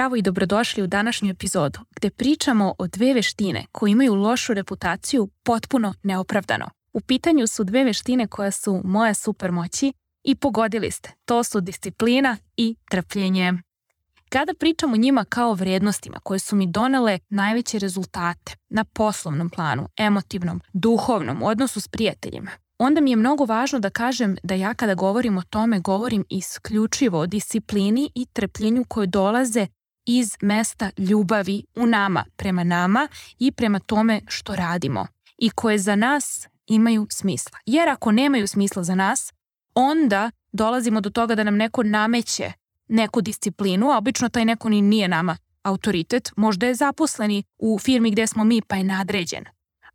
Zdravo 0.00 0.16
i 0.16 0.22
dobrodošli 0.22 0.82
u 0.82 0.86
današnju 0.86 1.30
epizodu 1.30 1.80
gde 1.96 2.10
pričamo 2.10 2.74
o 2.78 2.86
dve 2.86 3.14
veštine 3.14 3.66
koje 3.72 3.90
imaju 3.90 4.14
lošu 4.14 4.54
reputaciju 4.54 5.28
potpuno 5.42 5.94
neopravdano. 6.02 6.70
U 6.92 7.00
pitanju 7.00 7.46
su 7.46 7.64
dve 7.64 7.84
veštine 7.84 8.26
koja 8.26 8.50
su 8.50 8.80
moje 8.84 9.14
supermoći 9.14 9.92
i 10.24 10.34
pogodili 10.34 10.90
ste. 10.90 11.10
To 11.24 11.44
su 11.44 11.60
disciplina 11.60 12.36
i 12.56 12.76
trpljenje. 12.90 13.52
Kada 14.28 14.54
pričam 14.54 14.92
o 14.92 14.96
njima 14.96 15.24
kao 15.24 15.54
vrednostima 15.54 16.18
koje 16.22 16.38
su 16.38 16.56
mi 16.56 16.66
donele 16.66 17.18
najveće 17.28 17.78
rezultate 17.78 18.56
na 18.68 18.84
poslovnom 18.84 19.50
planu, 19.50 19.88
emotivnom, 19.96 20.60
duhovnom, 20.72 21.42
odnosu 21.42 21.80
s 21.80 21.88
prijateljima, 21.88 22.50
onda 22.78 23.00
mi 23.00 23.10
je 23.10 23.16
mnogo 23.16 23.44
važno 23.44 23.78
da 23.78 23.90
kažem 23.90 24.36
da 24.42 24.54
ja 24.54 24.74
kada 24.74 24.94
govorim 24.94 25.38
o 25.38 25.42
tome 25.42 25.80
govorim 25.80 26.24
isključivo 26.28 27.18
o 27.18 27.26
disciplini 27.26 28.10
i 28.14 28.26
trpljenju 28.26 28.84
koje 28.88 29.06
dolaze 29.06 29.66
iz 30.18 30.36
mesta 30.40 30.90
ljubavi 30.98 31.64
u 31.76 31.86
nama, 31.86 32.24
prema 32.36 32.64
nama 32.64 33.08
i 33.38 33.52
prema 33.52 33.78
tome 33.78 34.20
što 34.28 34.56
radimo 34.56 35.06
i 35.38 35.50
koje 35.50 35.78
za 35.78 35.96
nas 35.96 36.48
imaju 36.66 37.06
smisla. 37.10 37.58
Jer 37.66 37.88
ako 37.88 38.12
nemaju 38.12 38.46
smisla 38.46 38.82
za 38.82 38.94
nas, 38.94 39.32
onda 39.74 40.30
dolazimo 40.52 41.00
do 41.00 41.10
toga 41.10 41.34
da 41.34 41.44
nam 41.44 41.56
neko 41.56 41.82
nameće 41.82 42.52
neku 42.88 43.20
disciplinu, 43.20 43.90
a 43.90 43.98
obično 43.98 44.28
taj 44.28 44.44
neko 44.44 44.68
ni 44.68 44.82
nije 44.82 45.08
nama 45.08 45.36
autoritet, 45.62 46.32
možda 46.36 46.66
je 46.66 46.74
zaposleni 46.74 47.42
u 47.58 47.78
firmi 47.78 48.10
gde 48.10 48.26
smo 48.26 48.44
mi 48.44 48.62
pa 48.62 48.76
je 48.76 48.84
nadređen. 48.84 49.44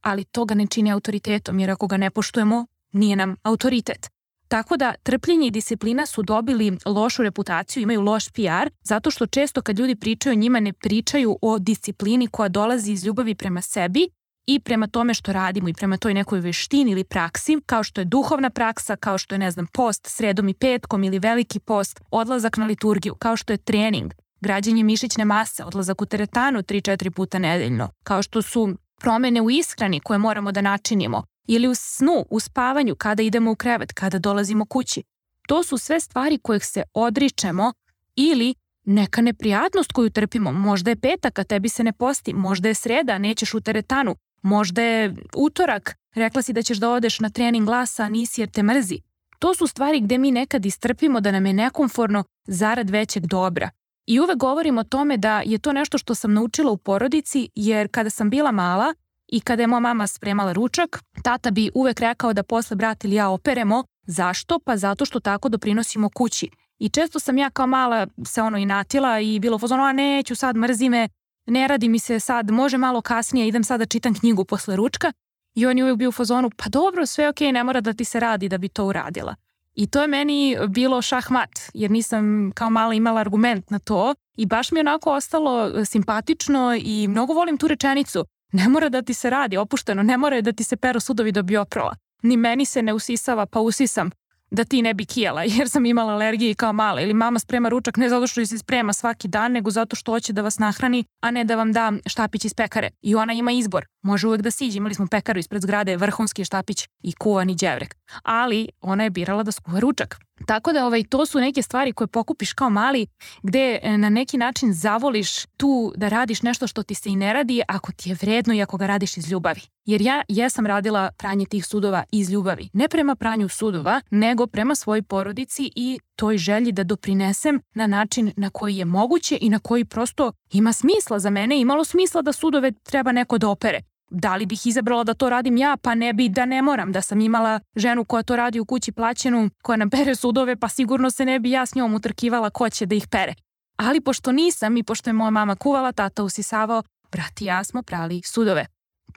Ali 0.02 0.24
to 0.24 0.46
ga 0.46 0.56
ne 0.56 0.68
čini 0.68 0.92
autoritetom, 0.92 1.60
jer 1.60 1.72
ako 1.72 1.88
ga 1.88 1.98
ne 1.98 2.10
poštujemo, 2.10 2.66
nije 2.92 3.16
nam 3.16 3.36
autoritet. 3.44 4.15
Tako 4.48 4.78
da 4.78 4.94
trpljenje 5.04 5.48
i 5.48 5.52
disciplina 5.52 6.06
su 6.06 6.24
dobili 6.24 6.78
lošu 6.86 7.24
reputaciju, 7.24 7.84
imaju 7.84 8.02
loš 8.02 8.30
PR, 8.30 8.70
zato 8.82 9.12
što 9.12 9.26
često 9.26 9.62
kad 9.62 9.80
ljudi 9.80 9.96
pričaju 9.96 10.34
o 10.34 10.40
njima 10.40 10.60
ne 10.60 10.74
pričaju 10.74 11.38
o 11.42 11.60
disciplini 11.60 12.28
koja 12.28 12.50
dolazi 12.50 12.92
iz 12.92 13.06
ljubavi 13.06 13.36
prema 13.36 13.62
sebi 13.62 14.10
i 14.48 14.60
prema 14.60 14.88
tome 14.88 15.14
što 15.14 15.34
radimo 15.34 15.70
i 15.70 15.74
prema 15.74 15.98
toj 15.98 16.14
nekoj 16.14 16.40
veštini 16.40 16.92
ili 16.92 17.04
praksi, 17.04 17.58
kao 17.66 17.84
što 17.84 18.02
je 18.02 18.06
duhovna 18.06 18.50
praksa, 18.50 18.96
kao 18.96 19.18
što 19.18 19.36
je, 19.36 19.40
ne 19.40 19.52
znam, 19.52 19.68
post 19.74 20.08
sredom 20.08 20.50
i 20.50 20.54
petkom 20.54 21.04
ili 21.04 21.20
veliki 21.20 21.60
post, 21.60 22.02
odlazak 22.12 22.58
na 22.58 22.66
liturgiju, 22.66 23.16
kao 23.16 23.38
što 23.38 23.54
je 23.54 23.58
trening, 23.58 24.14
građenje 24.42 24.84
mišićne 24.84 25.26
mase, 25.26 25.64
odlazak 25.64 26.02
u 26.02 26.06
teretanu 26.06 26.60
3-4 26.60 27.10
puta 27.10 27.40
nedeljno, 27.40 27.90
kao 28.04 28.22
što 28.22 28.42
su 28.42 28.76
promene 29.02 29.42
u 29.42 29.50
ishrani 29.50 30.00
koje 30.00 30.18
moramo 30.18 30.52
da 30.52 30.62
načinimo, 30.62 31.24
ili 31.48 31.68
u 31.68 31.76
snu, 31.76 32.26
u 32.30 32.40
spavanju, 32.40 32.96
kada 32.96 33.24
idemo 33.24 33.52
u 33.52 33.56
krevet, 33.56 33.94
kada 33.94 34.20
dolazimo 34.20 34.66
kući. 34.66 35.04
To 35.48 35.64
su 35.64 35.78
sve 35.78 36.00
stvari 36.00 36.38
kojih 36.38 36.66
se 36.66 36.84
odričemo 36.94 37.74
ili 38.16 38.56
neka 38.86 39.22
neprijatnost 39.22 39.92
koju 39.92 40.10
trpimo. 40.10 40.52
Možda 40.52 40.90
je 40.90 40.96
petak, 40.96 41.40
a 41.40 41.44
tebi 41.44 41.70
se 41.70 41.84
ne 41.84 41.94
posti. 41.94 42.34
Možda 42.34 42.68
je 42.68 42.74
sreda, 42.74 43.18
nećeš 43.18 43.54
u 43.54 43.62
teretanu. 43.62 44.16
Možda 44.42 44.82
je 44.82 45.16
utorak, 45.36 45.96
rekla 46.16 46.42
si 46.42 46.54
da 46.54 46.62
ćeš 46.62 46.78
da 46.78 46.90
odeš 46.90 47.20
na 47.20 47.30
trening 47.30 47.66
glasa, 47.66 48.04
a 48.04 48.10
nisi 48.10 48.42
jer 48.42 48.50
te 48.50 48.64
mrzi. 48.64 49.00
To 49.40 49.56
su 49.56 49.68
stvari 49.68 50.00
gde 50.00 50.18
mi 50.18 50.32
nekad 50.32 50.66
istrpimo 50.66 51.22
da 51.22 51.32
nam 51.32 51.46
je 51.46 51.54
nekomforno 51.54 52.24
zarad 52.48 52.90
većeg 52.90 53.26
dobra. 53.26 53.70
I 54.06 54.20
uvek 54.20 54.38
govorim 54.38 54.78
o 54.78 54.84
tome 54.84 55.18
da 55.18 55.42
je 55.46 55.58
to 55.58 55.74
nešto 55.74 55.98
što 55.98 56.16
sam 56.16 56.34
naučila 56.34 56.72
u 56.72 56.78
porodici, 56.78 57.50
jer 57.56 57.88
kada 57.92 58.10
sam 58.10 58.30
bila 58.30 58.52
mala, 58.52 58.94
I 59.28 59.40
kada 59.40 59.64
je 59.64 59.68
moja 59.68 59.80
mama 59.80 60.08
spremala 60.08 60.54
ručak, 60.54 61.04
tata 61.24 61.52
bi 61.52 61.72
uvek 61.74 62.00
rekao 62.00 62.34
da 62.34 62.44
posle 62.44 62.76
brat 62.76 63.04
ili 63.04 63.16
ja 63.16 63.30
operemo. 63.30 63.84
Zašto? 64.08 64.60
Pa 64.60 64.78
zato 64.78 65.06
što 65.06 65.20
tako 65.20 65.50
doprinosimo 65.50 66.10
kući. 66.10 66.50
I 66.80 66.90
često 66.90 67.20
sam 67.20 67.38
ja 67.38 67.50
kao 67.50 67.68
mala 67.68 68.08
se 68.26 68.42
ono 68.42 68.58
inatila 68.58 69.20
i 69.20 69.40
bilo 69.40 69.60
fazonu, 69.60 69.84
a 69.84 69.94
neću 69.94 70.36
sad, 70.36 70.56
mrzi 70.56 70.90
me, 70.90 71.10
ne 71.46 71.68
radi 71.68 71.90
mi 71.90 72.00
se 72.00 72.20
sad, 72.20 72.52
može 72.52 72.78
malo 72.78 73.02
kasnije, 73.02 73.48
idem 73.48 73.64
sad 73.64 73.80
da 73.80 73.86
čitam 73.86 74.14
knjigu 74.20 74.46
posle 74.46 74.76
ručka. 74.76 75.12
I 75.56 75.66
on 75.66 75.78
je 75.78 75.84
uvijek 75.84 75.98
bio 75.98 76.10
u 76.10 76.12
fazonu, 76.12 76.50
pa 76.58 76.70
dobro, 76.70 77.06
sve 77.06 77.30
ok, 77.30 77.40
ne 77.40 77.64
mora 77.64 77.82
da 77.82 77.94
ti 77.94 78.06
se 78.06 78.20
radi 78.20 78.50
da 78.50 78.58
bi 78.58 78.70
to 78.70 78.86
uradila. 78.86 79.36
I 79.76 79.88
to 79.88 80.02
je 80.02 80.08
meni 80.08 80.58
bilo 80.68 81.02
šahmat, 81.02 81.50
jer 81.74 81.92
nisam 81.92 82.52
kao 82.56 82.70
mala 82.70 82.94
imala 82.94 83.22
argument 83.22 83.70
na 83.70 83.80
to 83.80 84.16
i 84.38 84.46
baš 84.46 84.72
mi 84.72 84.80
je 84.80 84.82
onako 84.82 85.12
ostalo 85.12 85.86
simpatično 85.86 86.76
i 86.82 87.08
mnogo 87.08 87.34
volim 87.34 87.58
tu 87.58 87.68
rečenicu. 87.68 88.26
Ne 88.52 88.70
mora 88.70 88.90
da 88.90 89.02
ti 89.02 89.14
se 89.14 89.30
radi 89.30 89.58
opušteno, 89.58 90.04
ne 90.04 90.18
mora 90.18 90.42
da 90.42 90.54
ti 90.54 90.64
se 90.64 90.76
pero 90.78 91.00
sudovi 91.00 91.32
da 91.32 91.42
bi 91.42 91.58
oprala. 91.58 91.96
Ni 92.24 92.38
meni 92.38 92.66
se 92.66 92.82
ne 92.82 92.94
usisava, 92.94 93.46
pa 93.46 93.60
usisam 93.60 94.10
da 94.52 94.64
ti 94.64 94.82
ne 94.82 94.94
bi 94.94 95.06
kijela, 95.06 95.44
jer 95.58 95.70
sam 95.70 95.86
imala 95.86 96.14
alergije 96.14 96.54
kao 96.54 96.74
mala. 96.74 97.02
Ili 97.02 97.14
mama 97.14 97.40
sprema 97.40 97.70
ručak 97.70 97.98
ne 97.98 98.10
zato 98.10 98.28
što 98.28 98.46
se 98.46 98.58
sprema 98.58 98.94
svaki 98.94 99.28
dan, 99.28 99.52
nego 99.52 99.72
zato 99.72 99.96
što 99.96 100.12
hoće 100.12 100.34
da 100.34 100.42
vas 100.42 100.60
nahrani, 100.60 101.04
a 101.22 101.32
ne 101.32 101.44
da 101.44 101.56
vam 101.56 101.74
da 101.74 101.94
štapić 102.06 102.46
iz 102.46 102.54
pekare. 102.54 102.90
I 103.02 103.16
ona 103.16 103.34
ima 103.34 103.52
izbor. 103.52 103.86
Može 104.02 104.28
uvek 104.28 104.42
da 104.42 104.52
siđe. 104.52 104.78
Imali 104.78 104.96
smo 104.96 105.08
pekaru 105.08 105.40
ispred 105.40 105.62
zgrade, 105.62 105.98
vrhunski 105.98 106.46
štapić 106.46 106.88
i 107.04 107.14
kuvani 107.14 107.56
đevrek. 107.56 107.96
Ali 108.24 108.70
ona 108.82 109.04
je 109.04 109.10
birala 109.10 109.44
da 109.44 109.52
skuva 109.52 109.80
ručak. 109.80 110.18
Tako 110.46 110.74
da 110.74 110.86
ovaj, 110.86 111.04
to 111.04 111.26
su 111.26 111.40
neke 111.40 111.62
stvari 111.62 111.94
koje 111.94 112.08
pokupiš 112.08 112.54
kao 112.54 112.70
mali 112.70 113.08
gde 113.44 113.80
e, 113.84 113.98
na 113.98 114.10
neki 114.10 114.38
način 114.38 114.74
zavoliš 114.74 115.46
tu 115.46 115.94
da 115.96 116.08
radiš 116.08 116.42
nešto 116.42 116.68
što 116.68 116.84
ti 116.84 116.96
se 116.96 117.10
i 117.10 117.16
ne 117.16 117.34
radi 117.34 117.62
ako 117.68 117.92
ti 117.92 118.10
je 118.10 118.18
vredno 118.22 118.54
i 118.54 118.62
ako 118.62 118.78
ga 118.78 118.88
radiš 118.88 119.18
iz 119.18 119.32
ljubavi. 119.32 119.62
Jer 119.86 120.02
ja 120.02 120.22
jesam 120.28 120.66
radila 120.66 121.12
pranje 121.18 121.46
tih 121.46 121.66
sudova 121.66 122.04
iz 122.12 122.30
ljubavi. 122.30 122.70
Ne 122.74 122.88
prema 122.88 123.16
pranju 123.16 123.50
sudova, 123.50 124.02
nego 124.10 124.48
prema 124.48 124.76
svojoj 124.76 125.02
porodici 125.02 125.72
i 125.76 126.00
toj 126.16 126.38
želji 126.38 126.72
da 126.72 126.84
doprinesem 126.84 127.62
na 127.74 127.88
način 127.88 128.32
na 128.38 128.50
koji 128.50 128.78
je 128.78 128.86
moguće 128.86 129.38
i 129.42 129.50
na 129.50 129.60
koji 129.60 129.86
prosto 129.86 130.32
ima 130.52 130.74
smisla 130.74 131.20
za 131.20 131.30
mene. 131.30 131.60
Imalo 131.60 131.84
smisla 131.84 132.22
da 132.22 132.34
sudove 132.34 132.72
treba 132.72 133.12
neko 133.12 133.38
da 133.38 133.50
opere 133.50 133.82
da 134.10 134.36
li 134.36 134.46
bih 134.46 134.68
izabrala 134.68 135.04
da 135.04 135.14
to 135.14 135.30
radim 135.30 135.58
ja, 135.58 135.78
pa 135.82 135.96
ne 135.96 136.14
bi 136.14 136.30
da 136.30 136.46
ne 136.46 136.62
moram, 136.62 136.92
da 136.92 137.02
sam 137.02 137.22
imala 137.22 137.60
ženu 137.76 138.06
koja 138.06 138.24
to 138.24 138.36
radi 138.36 138.60
u 138.60 138.66
kući 138.66 138.92
plaćenu, 138.92 139.50
koja 139.64 139.78
nam 139.78 139.90
pere 139.90 140.16
sudove, 140.16 140.56
pa 140.56 140.70
sigurno 140.70 141.12
se 141.12 141.26
ne 141.26 141.40
bi 141.40 141.52
ja 141.52 141.66
s 141.66 141.76
njom 141.76 141.94
utrkivala 141.94 142.50
ko 142.50 142.70
će 142.70 142.86
da 142.86 142.96
ih 142.96 143.08
pere. 143.08 143.34
Ali 143.78 144.02
pošto 144.02 144.32
nisam 144.32 144.78
i 144.78 144.84
pošto 144.84 145.10
je 145.10 145.14
moja 145.14 145.30
mama 145.30 145.56
kuvala, 145.56 145.92
tata 145.92 146.24
usisavao, 146.24 146.84
brat 147.12 147.42
i 147.42 147.46
ja 147.46 147.64
smo 147.64 147.84
prali 147.84 148.22
sudove. 148.26 148.66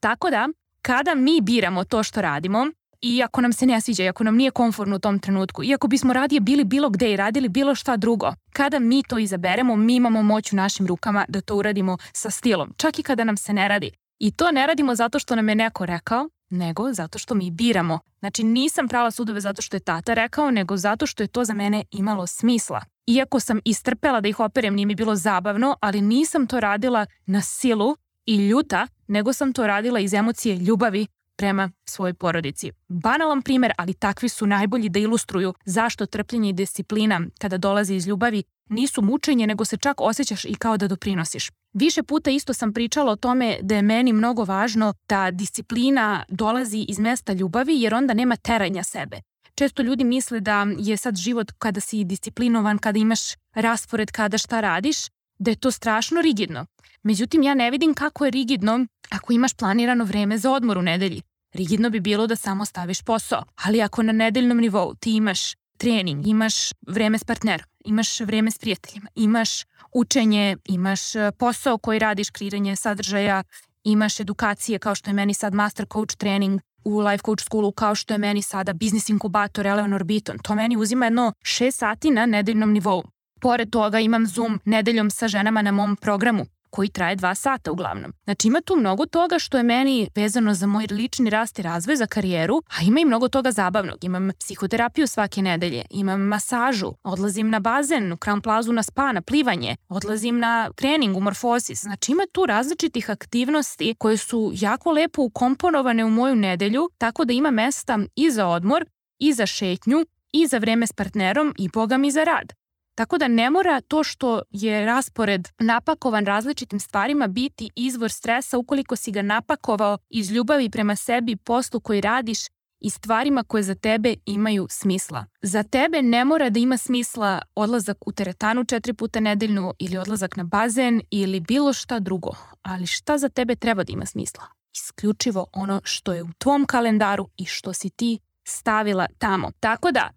Tako 0.00 0.30
da, 0.30 0.48
kada 0.82 1.14
mi 1.14 1.40
biramo 1.40 1.84
to 1.84 2.02
što 2.02 2.22
radimo, 2.22 2.66
i 3.00 3.22
ako 3.22 3.40
nam 3.40 3.52
se 3.52 3.66
ne 3.66 3.80
sviđa, 3.80 4.04
i 4.04 4.08
ako 4.08 4.24
nam 4.24 4.36
nije 4.36 4.50
konforno 4.50 4.96
u 4.96 4.98
tom 4.98 5.18
trenutku, 5.18 5.64
i 5.64 5.74
ako 5.74 5.88
bismo 5.88 6.12
radije 6.12 6.40
bili 6.40 6.64
bilo 6.64 6.90
gde 6.90 7.12
i 7.12 7.16
radili 7.16 7.48
bilo 7.48 7.74
šta 7.74 7.96
drugo, 7.96 8.32
kada 8.52 8.78
mi 8.78 9.02
to 9.02 9.18
izaberemo, 9.18 9.76
mi 9.76 9.94
imamo 9.94 10.22
moć 10.22 10.52
u 10.52 10.56
našim 10.56 10.86
rukama 10.86 11.24
da 11.28 11.40
to 11.40 11.56
uradimo 11.56 11.98
sa 12.12 12.30
stilom, 12.30 12.74
čak 12.76 12.98
i 12.98 13.02
kada 13.02 13.24
nam 13.24 13.36
se 13.36 13.52
ne 13.52 13.68
radi. 13.68 13.90
I 14.18 14.30
to 14.30 14.50
ne 14.52 14.66
radimo 14.66 14.94
zato 14.94 15.18
što 15.18 15.36
nam 15.36 15.48
je 15.48 15.54
neko 15.54 15.86
rekao, 15.86 16.28
nego 16.50 16.92
zato 16.92 17.18
što 17.18 17.34
mi 17.34 17.50
biramo. 17.50 17.98
Znači 18.18 18.44
nisam 18.44 18.88
prala 18.88 19.10
sudove 19.10 19.40
zato 19.40 19.62
što 19.62 19.76
je 19.76 19.80
tata 19.80 20.14
rekao, 20.14 20.50
nego 20.50 20.76
zato 20.76 21.06
što 21.06 21.22
je 21.22 21.26
to 21.26 21.44
za 21.44 21.54
mene 21.54 21.84
imalo 21.90 22.26
smisla. 22.26 22.82
Iako 23.06 23.40
sam 23.40 23.60
istrpela 23.64 24.20
da 24.20 24.28
ih 24.28 24.40
operem, 24.40 24.74
nije 24.74 24.86
mi 24.86 24.94
bilo 24.94 25.16
zabavno, 25.16 25.76
ali 25.80 26.00
nisam 26.00 26.46
to 26.46 26.60
radila 26.60 27.06
na 27.26 27.40
silu 27.40 27.96
i 28.26 28.48
ljuta, 28.48 28.86
nego 29.06 29.32
sam 29.32 29.52
to 29.52 29.66
radila 29.66 30.00
iz 30.00 30.14
emocije 30.14 30.56
ljubavi 30.56 31.06
prema 31.36 31.70
svojoj 31.84 32.14
porodici. 32.14 32.72
Banalan 32.88 33.42
primer, 33.42 33.72
ali 33.78 33.94
takvi 33.94 34.28
su 34.28 34.46
najbolji 34.46 34.88
da 34.88 34.98
ilustruju 34.98 35.54
zašto 35.64 36.06
trpljenje 36.06 36.48
i 36.48 36.52
disciplina 36.52 37.20
kada 37.38 37.58
dolazi 37.58 37.94
iz 37.94 38.06
ljubavi 38.06 38.42
nisu 38.68 39.02
mučenje, 39.02 39.46
nego 39.46 39.64
se 39.64 39.76
čak 39.76 40.00
osjećaš 40.00 40.44
i 40.44 40.54
kao 40.54 40.76
da 40.76 40.88
doprinosiš. 40.88 41.50
Više 41.72 42.02
puta 42.02 42.30
isto 42.30 42.54
sam 42.54 42.72
pričala 42.72 43.12
o 43.12 43.16
tome 43.16 43.58
da 43.62 43.74
je 43.74 43.82
meni 43.82 44.12
mnogo 44.12 44.44
važno 44.44 44.94
da 45.08 45.30
disciplina 45.30 46.24
dolazi 46.28 46.84
iz 46.88 46.98
mesta 46.98 47.32
ljubavi 47.32 47.80
jer 47.80 47.94
onda 47.94 48.14
nema 48.14 48.36
teranja 48.36 48.82
sebe. 48.82 49.20
Često 49.54 49.82
ljudi 49.82 50.04
misle 50.04 50.40
da 50.40 50.66
je 50.78 50.96
sad 50.96 51.16
život 51.16 51.52
kada 51.58 51.80
si 51.80 52.04
disciplinovan, 52.04 52.78
kada 52.78 52.98
imaš 52.98 53.20
raspored 53.54 54.10
kada 54.10 54.38
šta 54.38 54.60
radiš, 54.60 54.96
da 55.38 55.50
je 55.50 55.56
to 55.56 55.70
strašno 55.70 56.20
rigidno. 56.20 56.66
Međutim, 57.02 57.42
ja 57.42 57.54
ne 57.54 57.70
vidim 57.70 57.94
kako 57.94 58.24
je 58.24 58.30
rigidno 58.30 58.86
ako 59.10 59.32
imaš 59.32 59.54
planirano 59.54 60.04
vreme 60.04 60.38
za 60.38 60.50
odmor 60.50 60.78
u 60.78 60.82
nedelji. 60.82 61.22
Rigidno 61.54 61.90
bi 61.90 62.00
bilo 62.00 62.26
da 62.26 62.36
samo 62.36 62.64
staviš 62.64 63.02
posao, 63.02 63.44
ali 63.64 63.82
ako 63.82 64.02
na 64.02 64.12
nedeljnom 64.12 64.58
nivou 64.58 64.94
ti 64.94 65.16
imaš 65.16 65.54
trening, 65.78 66.26
imaš 66.26 66.54
vreme 66.86 67.18
s 67.18 67.24
partnerom, 67.24 67.66
imaš 67.88 68.20
vreme 68.20 68.50
s 68.50 68.58
prijateljima, 68.58 69.08
imaš 69.14 69.64
učenje, 69.92 70.56
imaš 70.64 71.14
e, 71.14 71.30
posao 71.38 71.78
koji 71.78 71.98
radiš, 71.98 72.30
kreiranje 72.30 72.76
sadržaja, 72.76 73.42
imaš 73.84 74.20
edukacije 74.20 74.78
kao 74.78 74.94
što 74.94 75.10
je 75.10 75.14
meni 75.14 75.34
sad 75.34 75.54
master 75.54 75.86
coach 75.92 76.16
trening 76.16 76.60
u 76.84 76.98
life 76.98 77.22
coach 77.26 77.44
schoolu 77.44 77.72
kao 77.72 77.94
što 77.94 78.14
je 78.14 78.18
meni 78.18 78.42
sada 78.42 78.72
business 78.72 79.08
inkubator 79.08 79.66
Eleanor 79.66 80.04
Beaton. 80.04 80.38
To 80.38 80.54
meni 80.54 80.76
uzima 80.76 81.06
jedno 81.06 81.32
6 81.42 81.70
sati 81.70 82.10
na 82.10 82.26
nedeljnom 82.26 82.72
nivou. 82.72 83.04
Pored 83.40 83.70
toga 83.70 84.00
imam 84.00 84.26
Zoom 84.26 84.60
nedeljom 84.64 85.10
sa 85.10 85.28
ženama 85.28 85.62
na 85.62 85.72
mom 85.72 85.96
programu 85.96 86.46
koji 86.70 86.88
traje 86.88 87.16
dva 87.16 87.34
sata 87.34 87.72
uglavnom. 87.72 88.12
Znači 88.24 88.48
ima 88.48 88.60
tu 88.60 88.76
mnogo 88.76 89.06
toga 89.06 89.38
što 89.38 89.56
je 89.56 89.62
meni 89.62 90.08
vezano 90.14 90.54
za 90.54 90.66
moj 90.66 90.86
lični 90.90 91.30
rast 91.30 91.58
i 91.58 91.62
razvoj, 91.62 91.96
za 91.96 92.06
karijeru, 92.06 92.62
a 92.78 92.82
ima 92.82 93.00
i 93.00 93.04
mnogo 93.04 93.28
toga 93.28 93.52
zabavnog. 93.52 94.04
Imam 94.04 94.30
psihoterapiju 94.40 95.06
svake 95.06 95.42
nedelje, 95.42 95.84
imam 95.90 96.20
masažu, 96.20 96.92
odlazim 97.02 97.50
na 97.50 97.60
bazen, 97.60 98.12
u 98.12 98.16
Crown 98.16 98.40
Plazu 98.40 98.72
na 98.72 98.82
spa, 98.82 99.12
na 99.12 99.22
plivanje, 99.22 99.76
odlazim 99.88 100.38
na 100.38 100.70
trening 100.76 101.16
u 101.16 101.20
morfosis. 101.20 101.80
Znači 101.80 102.12
ima 102.12 102.22
tu 102.32 102.46
različitih 102.46 103.10
aktivnosti 103.10 103.94
koje 103.98 104.16
su 104.16 104.52
jako 104.54 104.92
lepo 104.92 105.22
ukomponovane 105.22 106.04
u 106.04 106.10
moju 106.10 106.34
nedelju, 106.34 106.88
tako 106.98 107.24
da 107.24 107.32
ima 107.32 107.50
mesta 107.50 107.98
i 108.16 108.30
za 108.30 108.46
odmor, 108.46 108.84
i 109.18 109.32
za 109.32 109.46
šetnju, 109.46 110.06
i 110.32 110.46
za 110.46 110.58
vreme 110.58 110.86
s 110.86 110.92
partnerom 110.92 111.54
i 111.58 111.68
boga 111.68 111.96
mi 111.96 112.10
za 112.10 112.24
rad. 112.24 112.52
Tako 112.98 113.18
da 113.18 113.28
ne 113.28 113.50
mora 113.50 113.80
to 113.80 114.04
što 114.04 114.42
je 114.50 114.86
raspored 114.86 115.48
napakovan 115.58 116.26
različitim 116.26 116.80
stvarima 116.80 117.26
biti 117.26 117.70
izvor 117.76 118.10
stresa 118.10 118.58
ukoliko 118.58 118.96
si 118.96 119.12
ga 119.12 119.22
napakovao 119.22 119.98
iz 120.10 120.30
ljubavi 120.30 120.70
prema 120.70 120.96
sebi, 120.96 121.36
poslu 121.36 121.80
koji 121.80 122.00
radiš 122.00 122.38
i 122.80 122.90
stvarima 122.90 123.42
koje 123.42 123.62
za 123.62 123.74
tebe 123.74 124.14
imaju 124.26 124.66
smisla. 124.70 125.26
Za 125.42 125.62
tebe 125.62 126.02
ne 126.02 126.24
mora 126.24 126.50
da 126.50 126.58
ima 126.58 126.76
smisla 126.76 127.42
odlazak 127.54 127.96
u 128.06 128.12
teretanu 128.12 128.64
četiri 128.64 128.92
puta 128.92 129.20
nedeljno 129.20 129.74
ili 129.78 129.98
odlazak 129.98 130.36
na 130.36 130.44
bazen 130.44 131.00
ili 131.10 131.40
bilo 131.40 131.72
šta 131.72 131.98
drugo, 131.98 132.30
ali 132.62 132.86
šta 132.86 133.18
za 133.18 133.28
tebe 133.28 133.56
treba 133.56 133.84
da 133.84 133.92
ima 133.92 134.06
smisla? 134.06 134.44
Isključivo 134.74 135.46
ono 135.52 135.80
što 135.84 136.12
je 136.12 136.22
u 136.22 136.32
tvom 136.38 136.66
kalendaru 136.66 137.28
i 137.36 137.44
što 137.44 137.72
si 137.72 137.90
ti 137.90 138.18
stavila 138.44 139.06
tamo. 139.18 139.50
Tako 139.60 139.92
da, 139.92 140.10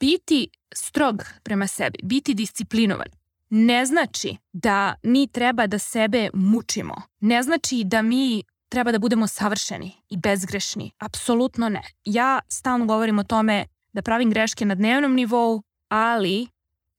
biti 0.00 0.48
strog 0.74 1.24
prema 1.42 1.66
sebi, 1.66 1.98
biti 2.02 2.34
disciplinovan, 2.34 3.08
ne 3.50 3.86
znači 3.86 4.36
da 4.52 4.94
mi 5.02 5.26
treba 5.26 5.66
da 5.66 5.78
sebe 5.78 6.30
mučimo. 6.34 6.94
Ne 7.20 7.42
znači 7.42 7.82
da 7.84 8.02
mi 8.02 8.42
treba 8.68 8.92
da 8.92 8.98
budemo 8.98 9.26
savršeni 9.26 9.92
i 10.10 10.16
bezgrešni. 10.16 10.90
Apsolutno 10.98 11.68
ne. 11.68 11.82
Ja 12.04 12.40
stalno 12.48 12.86
govorim 12.86 13.18
o 13.18 13.24
tome 13.24 13.66
da 13.92 14.02
pravim 14.02 14.30
greške 14.30 14.64
na 14.64 14.74
dnevnom 14.74 15.14
nivou, 15.14 15.62
ali, 15.88 16.46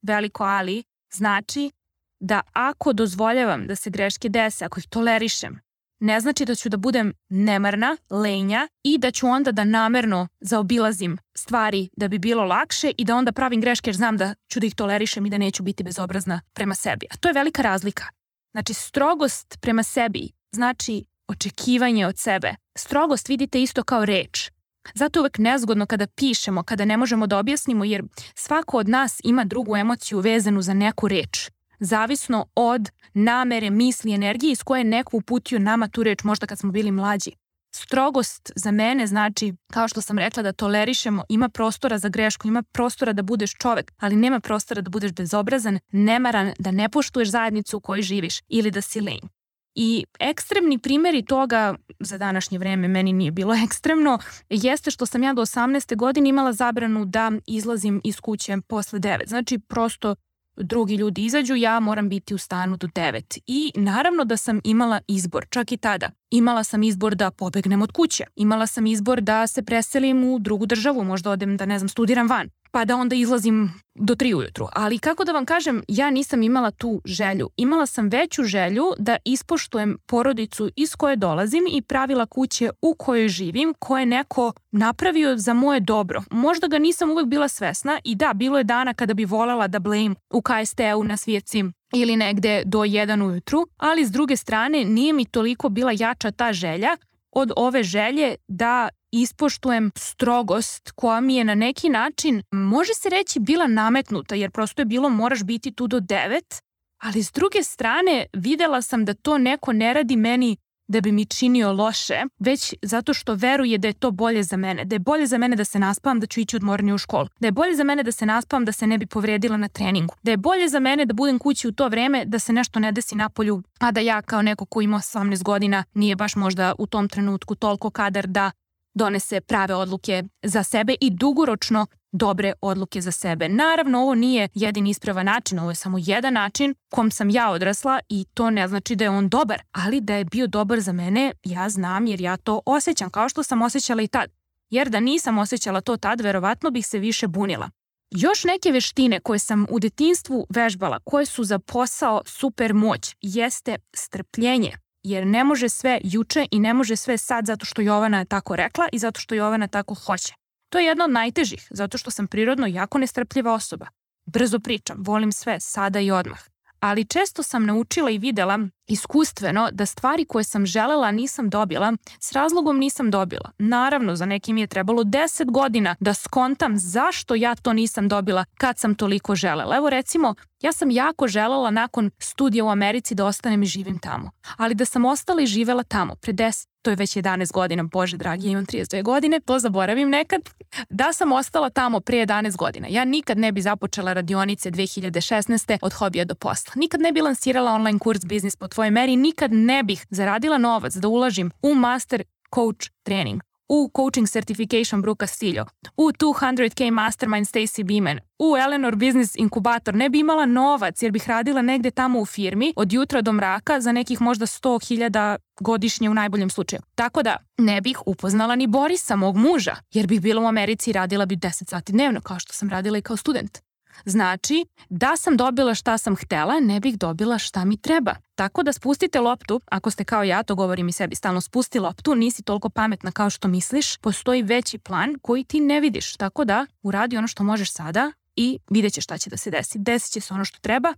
veliko 0.02 0.44
ali, 0.44 0.84
znači 1.12 1.72
da 2.20 2.42
ako 2.54 2.94
dozvoljavam 2.94 3.68
da 3.68 3.76
se 3.76 3.90
greške 3.90 4.30
dese, 4.30 4.66
ako 4.66 4.80
ih 4.80 4.88
tolerišem, 4.88 5.60
ne 6.00 6.20
znači 6.20 6.46
da 6.46 6.56
ću 6.56 6.70
da 6.70 6.78
budem 6.78 7.14
nemarna, 7.30 7.98
lenja 8.10 8.68
i 8.84 8.98
da 8.98 9.12
ću 9.12 9.28
onda 9.28 9.52
da 9.52 9.64
namerno 9.64 10.28
zaobilazim 10.40 11.18
stvari 11.38 11.90
da 11.98 12.08
bi 12.08 12.20
bilo 12.20 12.44
lakše 12.44 12.92
i 12.98 13.06
da 13.06 13.16
onda 13.16 13.32
pravim 13.32 13.62
greške 13.62 13.90
jer 13.90 13.96
znam 13.96 14.18
da 14.18 14.36
ću 14.52 14.60
da 14.60 14.68
ih 14.68 14.76
tolerišem 14.76 15.26
i 15.26 15.30
da 15.30 15.38
neću 15.38 15.64
biti 15.64 15.84
bezobrazna 15.84 16.42
prema 16.54 16.76
sebi. 16.76 17.06
A 17.12 17.18
to 17.18 17.30
je 17.30 17.34
velika 17.34 17.62
razlika. 17.62 18.04
Znači, 18.52 18.74
strogost 18.74 19.58
prema 19.62 19.84
sebi 19.84 20.30
znači 20.52 21.06
očekivanje 21.28 22.08
od 22.08 22.18
sebe. 22.18 22.56
Strogost 22.78 23.30
vidite 23.30 23.62
isto 23.62 23.84
kao 23.84 24.06
reč. 24.06 24.52
Zato 24.94 25.20
je 25.20 25.22
uvek 25.22 25.38
nezgodno 25.38 25.86
kada 25.86 26.08
pišemo, 26.08 26.64
kada 26.64 26.86
ne 26.86 26.98
možemo 26.98 27.28
da 27.28 27.38
objasnimo, 27.38 27.86
jer 27.86 28.04
svako 28.36 28.78
od 28.78 28.90
nas 28.90 29.22
ima 29.24 29.44
drugu 29.44 29.76
emociju 29.76 30.20
vezanu 30.20 30.62
za 30.62 30.74
neku 30.74 31.08
reč 31.08 31.50
zavisno 31.80 32.46
od 32.56 32.90
namere, 33.14 33.70
misli, 33.70 34.14
energije 34.14 34.52
iz 34.52 34.64
koje 34.64 34.80
je 34.80 34.84
neko 34.84 35.18
uputio 35.18 35.60
nama 35.60 35.88
tu 35.88 36.04
reč 36.04 36.24
možda 36.24 36.48
kad 36.48 36.60
smo 36.60 36.72
bili 36.72 36.92
mlađi. 36.92 37.32
Strogost 37.76 38.52
za 38.56 38.72
mene 38.72 39.08
znači, 39.08 39.54
kao 39.74 39.88
što 39.88 40.02
sam 40.02 40.20
rekla, 40.20 40.44
da 40.44 40.52
tolerišemo, 40.52 41.24
ima 41.30 41.50
prostora 41.50 41.98
za 41.98 42.10
grešku, 42.10 42.48
ima 42.48 42.64
prostora 42.64 43.14
da 43.14 43.22
budeš 43.22 43.54
čovek, 43.54 43.92
ali 43.98 44.16
nema 44.16 44.40
prostora 44.40 44.82
da 44.82 44.90
budeš 44.90 45.12
bezobrazan, 45.12 45.80
nemaran, 45.92 46.54
da 46.60 46.72
ne 46.72 46.90
poštuješ 46.90 47.30
zajednicu 47.30 47.78
u 47.78 47.82
kojoj 47.82 48.02
živiš 48.02 48.40
ili 48.48 48.72
da 48.72 48.82
si 48.82 49.02
lenj. 49.02 49.30
I 49.76 50.06
ekstremni 50.20 50.78
primjeri 50.78 51.26
toga 51.26 51.76
za 52.00 52.18
današnje 52.18 52.58
vreme 52.58 52.88
meni 52.88 53.14
nije 53.14 53.32
bilo 53.32 53.54
ekstremno, 53.66 54.20
jeste 54.50 54.92
što 54.92 55.06
sam 55.06 55.24
ja 55.24 55.34
do 55.34 55.42
18. 55.42 55.96
godine 55.96 56.30
imala 56.30 56.54
zabranu 56.54 57.06
da 57.06 57.32
izlazim 57.48 58.02
iz 58.04 58.20
kuće 58.20 58.58
posle 58.68 59.00
9. 59.00 59.28
Znači 59.28 59.60
prosto 59.60 60.16
drugi 60.60 60.96
ljudi 60.96 61.26
izađu, 61.26 61.56
ja 61.56 61.80
moram 61.80 62.10
biti 62.10 62.34
u 62.34 62.38
stanu 62.38 62.78
do 62.78 62.88
9. 62.88 63.40
I 63.48 63.72
naravno 63.76 64.24
da 64.26 64.38
sam 64.38 64.62
imala 64.64 65.02
izbor, 65.08 65.46
čak 65.50 65.72
i 65.72 65.78
tada. 65.78 66.10
Imala 66.32 66.64
sam 66.64 66.84
izbor 66.84 67.16
da 67.16 67.32
pobegnem 67.32 67.82
od 67.82 67.92
kuće. 67.92 68.24
Imala 68.36 68.68
sam 68.68 68.86
izbor 68.86 69.22
da 69.22 69.48
se 69.48 69.64
preselim 69.64 70.24
u 70.24 70.40
drugu 70.40 70.66
državu, 70.66 71.04
možda 71.04 71.32
odem 71.32 71.58
da, 71.58 71.66
ne 71.66 71.80
znam, 71.80 71.90
studiram 71.90 72.28
van 72.28 72.50
pa 72.72 72.86
da 72.86 72.96
onda 72.96 73.16
izlazim 73.16 73.74
do 73.96 74.16
tri 74.16 74.34
ujutru. 74.34 74.68
Ali 74.74 75.00
kako 75.00 75.24
da 75.24 75.32
vam 75.32 75.46
kažem, 75.46 75.84
ja 75.88 76.10
nisam 76.10 76.44
imala 76.44 76.72
tu 76.72 77.02
želju. 77.06 77.50
Imala 77.58 77.86
sam 77.86 78.10
veću 78.10 78.44
želju 78.44 78.84
da 78.98 79.18
ispoštujem 79.26 79.98
porodicu 80.06 80.70
iz 80.76 80.96
koje 80.96 81.16
dolazim 81.16 81.64
i 81.72 81.82
pravila 81.82 82.26
kuće 82.26 82.70
u 82.82 82.96
kojoj 82.96 83.28
živim, 83.28 83.74
koje 83.80 84.06
neko 84.06 84.54
napravio 84.72 85.38
za 85.38 85.54
moje 85.54 85.80
dobro. 85.80 86.24
Možda 86.32 86.68
ga 86.68 86.80
nisam 86.80 87.12
uvek 87.12 87.26
bila 87.26 87.48
svesna 87.48 88.00
i 88.04 88.16
da, 88.16 88.34
bilo 88.34 88.58
je 88.58 88.64
dana 88.64 88.94
kada 88.94 89.14
bi 89.14 89.26
volela 89.26 89.68
da 89.68 89.80
blame 89.80 90.16
u 90.30 90.42
KST-u 90.42 91.04
na 91.04 91.18
svijetci 91.18 91.64
ili 91.94 92.16
negde 92.16 92.64
do 92.66 92.84
jedan 92.84 93.22
ujutru, 93.22 93.68
ali 93.78 94.06
s 94.06 94.12
druge 94.12 94.38
strane 94.38 94.86
nije 94.86 95.14
mi 95.14 95.26
toliko 95.26 95.70
bila 95.70 95.92
jača 96.00 96.32
ta 96.32 96.54
želja 96.54 96.98
od 97.32 97.52
ove 97.56 97.84
želje 97.84 98.36
da 98.48 98.90
ispoštujem 99.12 99.92
strogost 99.96 100.92
koja 100.92 101.22
mi 101.22 101.36
je 101.36 101.44
na 101.44 101.56
neki 101.56 101.90
način, 101.90 102.44
može 102.52 102.94
se 102.94 103.10
reći, 103.10 103.40
bila 103.40 103.68
nametnuta, 103.68 104.36
jer 104.36 104.52
prosto 104.52 104.82
je 104.82 104.86
bilo 104.86 105.10
moraš 105.10 105.44
biti 105.44 105.72
tu 105.72 105.88
do 105.88 106.00
devet, 106.00 106.62
ali 107.04 107.24
s 107.24 107.32
druge 107.32 107.64
strane 107.64 108.26
videla 108.34 108.82
sam 108.82 109.06
da 109.06 109.14
to 109.14 109.38
neko 109.38 109.74
ne 109.74 109.94
radi 109.94 110.16
meni 110.16 110.58
da 110.90 111.02
bi 111.02 111.12
mi 111.12 111.26
činio 111.26 111.74
loše, 111.74 112.24
već 112.40 112.74
zato 112.82 113.14
što 113.14 113.36
veruje 113.36 113.78
da 113.78 113.88
je 113.88 113.94
to 113.94 114.12
bolje 114.12 114.44
za 114.44 114.58
mene, 114.58 114.86
da 114.86 114.96
je 114.96 115.00
bolje 115.00 115.28
za 115.28 115.38
mene 115.38 115.56
da 115.56 115.66
se 115.66 115.80
naspavam 115.80 116.20
da 116.20 116.28
ću 116.28 116.40
ići 116.40 116.56
odmornije 116.56 116.94
u 116.94 116.98
školu, 116.98 117.28
da 117.40 117.48
je 117.48 117.52
bolje 117.52 117.76
za 117.76 117.84
mene 117.84 118.04
da 118.04 118.12
se 118.12 118.26
naspavam 118.26 118.66
da 118.66 118.72
se 118.72 118.88
ne 118.88 118.98
bi 118.98 119.06
povredila 119.06 119.58
na 119.58 119.68
treningu, 119.68 120.16
da 120.24 120.32
je 120.32 120.38
bolje 120.38 120.70
za 120.70 120.80
mene 120.80 121.06
da 121.06 121.14
budem 121.14 121.40
kući 121.40 121.68
u 121.68 121.72
to 121.72 121.88
vreme 121.88 122.26
da 122.26 122.40
se 122.40 122.54
nešto 122.54 122.80
ne 122.80 122.92
desi 122.92 123.16
na 123.16 123.30
polju, 123.30 123.64
a 123.80 123.92
da 123.92 124.00
ja 124.00 124.22
kao 124.22 124.42
neko 124.42 124.66
ko 124.66 124.82
ima 124.82 124.98
18 124.98 125.44
godina 125.44 125.84
nije 125.94 126.16
baš 126.16 126.36
možda 126.36 126.76
u 126.78 126.88
tom 126.88 127.10
trenutku 127.10 127.56
toliko 127.56 127.90
kadar 127.90 128.28
da 128.28 128.52
donese 128.94 129.42
prave 129.42 129.76
odluke 129.76 130.24
za 130.44 130.64
sebe 130.64 130.96
i 131.02 131.10
dugoročno 131.10 131.86
dobre 132.12 132.54
odluke 132.62 133.02
za 133.02 133.12
sebe. 133.12 133.50
Naravno, 133.50 134.00
ovo 134.00 134.16
nije 134.16 134.50
jedin 134.54 134.88
ispravan 134.88 135.26
način, 135.26 135.60
ovo 135.60 135.72
je 135.72 135.76
samo 135.76 135.98
jedan 136.02 136.34
način 136.34 136.76
kom 136.90 137.12
sam 137.12 137.30
ja 137.30 137.52
odrasla 137.52 138.00
i 138.10 138.26
to 138.34 138.50
ne 138.50 138.68
znači 138.68 138.96
da 138.96 139.04
je 139.04 139.10
on 139.10 139.30
dobar, 139.30 139.62
ali 139.72 140.02
da 140.02 140.16
je 140.16 140.26
bio 140.26 140.48
dobar 140.48 140.80
za 140.80 140.92
mene, 140.92 141.32
ja 141.44 141.70
znam 141.70 142.08
jer 142.08 142.22
ja 142.22 142.38
to 142.38 142.62
osjećam, 142.66 143.10
kao 143.10 143.30
što 143.30 143.44
sam 143.44 143.62
osjećala 143.62 144.02
i 144.02 144.08
tad. 144.08 144.30
Jer 144.70 144.90
da 144.90 145.00
nisam 145.00 145.38
osjećala 145.38 145.82
to 145.82 145.98
tad, 145.98 146.22
verovatno 146.22 146.72
bih 146.72 146.88
se 146.88 147.00
više 147.00 147.28
bunila. 147.28 147.70
Još 148.12 148.44
neke 148.44 148.72
veštine 148.72 149.20
koje 149.20 149.40
sam 149.40 149.66
u 149.70 149.80
detinstvu 149.80 150.46
vežbala, 150.50 151.00
koje 151.04 151.26
su 151.26 151.44
za 151.44 151.60
posao 151.60 152.22
super 152.26 152.74
moć, 152.74 153.16
jeste 153.22 153.76
strpljenje 153.94 154.78
jer 155.10 155.28
ne 155.28 155.44
može 155.44 155.70
sve 155.70 156.00
juče 156.04 156.48
i 156.52 156.60
ne 156.60 156.74
može 156.74 156.96
sve 156.96 157.18
sad 157.18 157.46
zato 157.46 157.66
što 157.66 157.82
Jovana 157.82 158.20
je 158.20 158.26
tako 158.26 158.56
rekla 158.56 158.88
i 158.92 159.00
zato 159.00 159.20
što 159.20 159.36
Jovana 159.36 159.68
tako 159.68 159.94
hoće. 159.94 160.34
To 160.70 160.80
je 160.80 160.86
jedna 160.86 161.06
od 161.06 161.12
najtežih, 161.12 161.68
zato 161.70 161.98
što 161.98 162.12
sam 162.12 162.28
prirodno 162.28 162.68
jako 162.68 162.98
nestrpljiva 162.98 163.54
osoba. 163.54 163.88
Brzo 164.26 164.60
pričam, 164.60 164.98
volim 165.00 165.32
sve, 165.32 165.60
sada 165.60 166.00
i 166.00 166.12
odmah. 166.12 166.40
Ali 166.80 167.06
često 167.06 167.44
sam 167.44 167.66
naučila 167.66 168.10
i 168.10 168.18
videla 168.18 168.60
iskustveno 168.88 169.70
da 169.72 169.86
stvari 169.86 170.26
koje 170.26 170.44
sam 170.44 170.66
želela 170.66 171.12
nisam 171.12 171.50
dobila, 171.50 171.94
s 172.20 172.32
razlogom 172.32 172.78
nisam 172.78 173.12
dobila. 173.12 173.52
Naravno, 173.58 174.16
za 174.16 174.26
nekim 174.26 174.58
je 174.58 174.68
trebalo 174.68 175.04
10 175.04 175.52
godina 175.52 175.96
da 176.00 176.14
skontam 176.14 176.78
zašto 176.78 177.36
ja 177.36 177.56
to 177.56 177.74
nisam 177.74 178.08
dobila 178.08 178.46
kad 178.58 178.80
sam 178.80 178.96
toliko 178.96 179.36
želela. 179.36 179.76
Evo 179.76 179.90
recimo, 179.90 180.36
ja 180.62 180.72
sam 180.72 180.92
jako 180.92 181.28
želela 181.28 181.72
nakon 181.72 182.12
studija 182.20 182.64
u 182.64 182.70
Americi 182.70 183.16
da 183.16 183.26
ostanem 183.26 183.64
i 183.64 183.66
živim 183.66 184.00
tamo. 184.00 184.32
Ali 184.58 184.76
da 184.76 184.86
sam 184.86 185.06
ostala 185.06 185.42
i 185.42 185.48
živela 185.48 185.84
tamo 185.84 186.16
pre 186.16 186.34
10, 186.34 186.68
to 186.82 186.90
je 186.90 186.96
već 186.96 187.18
11 187.18 187.54
godina, 187.54 187.84
bože 187.84 188.18
dragi, 188.18 188.48
imam 188.48 188.66
32 188.66 189.04
godine, 189.04 189.40
to 189.40 189.60
zaboravim 189.60 190.10
nekad, 190.10 190.42
da 190.90 191.14
sam 191.14 191.32
ostala 191.32 191.70
tamo 191.70 192.00
pre 192.00 192.18
11 192.18 192.58
godina. 192.58 192.88
Ja 192.90 193.06
nikad 193.06 193.38
ne 193.38 193.52
bi 193.52 193.62
započela 193.62 194.14
radionice 194.14 194.72
2016. 194.72 195.78
od 195.82 195.94
hobija 195.94 196.26
do 196.26 196.36
posla. 196.36 196.74
Nikad 196.76 197.02
ne 197.02 197.12
bi 197.12 197.22
lansirala 197.22 197.72
online 197.72 198.00
kurs 198.00 198.26
Biznis 198.26 198.56
po 198.56 198.68
tvojoj 198.68 198.92
meri, 198.92 199.16
nikad 199.16 199.54
ne 199.54 199.84
bih 199.84 200.06
zaradila 200.10 200.58
novac 200.58 200.96
da 200.96 201.08
ulažim 201.08 201.52
u 201.62 201.76
master 201.76 202.24
coach 202.56 202.90
trening, 203.04 203.42
u 203.70 203.92
coaching 203.96 204.28
certification 204.28 205.02
Brooke 205.02 205.26
Castillo, 205.26 205.66
u 205.98 206.12
200k 206.12 206.92
mastermind 206.92 207.48
Stacy 207.48 207.84
Beeman, 207.84 208.20
u 208.40 208.58
Eleanor 208.58 208.96
Business 208.96 209.36
Inkubator, 209.36 209.96
ne 209.96 210.10
bi 210.10 210.20
imala 210.20 210.46
novac 210.46 211.04
jer 211.04 211.12
bih 211.12 211.30
radila 211.30 211.62
negde 211.62 211.92
tamo 211.92 212.20
u 212.20 212.26
firmi 212.26 212.74
od 212.76 212.94
jutra 212.94 213.22
do 213.22 213.34
mraka 213.34 213.82
za 213.82 213.92
nekih 213.92 214.22
možda 214.22 214.46
100.000 214.46 215.38
godišnje 215.60 216.10
u 216.10 216.14
najboljem 216.14 216.50
slučaju. 216.50 216.82
Tako 216.96 217.24
da 217.24 217.38
ne 217.58 217.82
bih 217.82 218.00
upoznala 218.06 218.56
ni 218.56 218.68
Borisa, 218.68 219.16
mog 219.16 219.38
muža, 219.38 219.76
jer 219.94 220.08
bih 220.08 220.22
bila 220.22 220.42
u 220.42 220.48
Americi 220.48 220.90
i 220.90 220.94
radila 220.94 221.26
bi 221.26 221.36
10 221.36 221.70
sati 221.70 221.92
dnevno 221.92 222.22
kao 222.22 222.40
što 222.40 222.54
sam 222.54 222.70
radila 222.70 222.98
i 222.98 223.02
kao 223.02 223.18
student. 223.18 223.69
Znači, 224.06 224.66
da 224.90 225.18
sam 225.18 225.38
dobila 225.38 225.76
šta 225.76 225.98
sam 225.98 226.16
htela, 226.16 226.60
ne 226.60 226.80
bih 226.80 226.98
dobila 226.98 227.38
šta 227.38 227.66
mi 227.66 227.78
treba. 227.78 228.16
Tako 228.36 228.64
da 228.64 228.74
spustite 228.74 229.20
loptu, 229.20 229.62
ako 229.66 229.92
ste 229.92 230.04
kao 230.04 230.24
ja, 230.24 230.44
to 230.44 230.56
govorim 230.56 230.90
i 230.90 230.92
sebi 230.92 231.16
stalno, 231.16 231.42
spusti 231.42 231.80
loptu, 231.80 232.16
nisi 232.16 232.44
toliko 232.44 232.70
pametna 232.70 233.12
kao 233.12 233.30
što 233.30 233.48
misliš, 233.48 233.98
postoji 233.98 234.44
veći 234.44 234.78
plan 234.78 235.16
koji 235.22 235.44
ti 235.44 235.60
ne 235.60 235.80
vidiš. 235.80 236.16
Tako 236.16 236.46
da, 236.46 236.66
uradi 236.84 237.18
ono 237.18 237.28
što 237.28 237.44
možeš 237.44 237.72
sada 237.72 238.12
i 238.36 238.60
vidjet 238.70 238.94
ćeš 238.94 239.04
šta 239.04 239.18
će 239.18 239.30
da 239.30 239.38
se 239.38 239.52
desi. 239.52 239.80
Desit 239.80 240.14
će 240.14 240.22
se 240.22 240.34
ono 240.34 240.46
što 240.46 240.60
treba, 240.60 240.94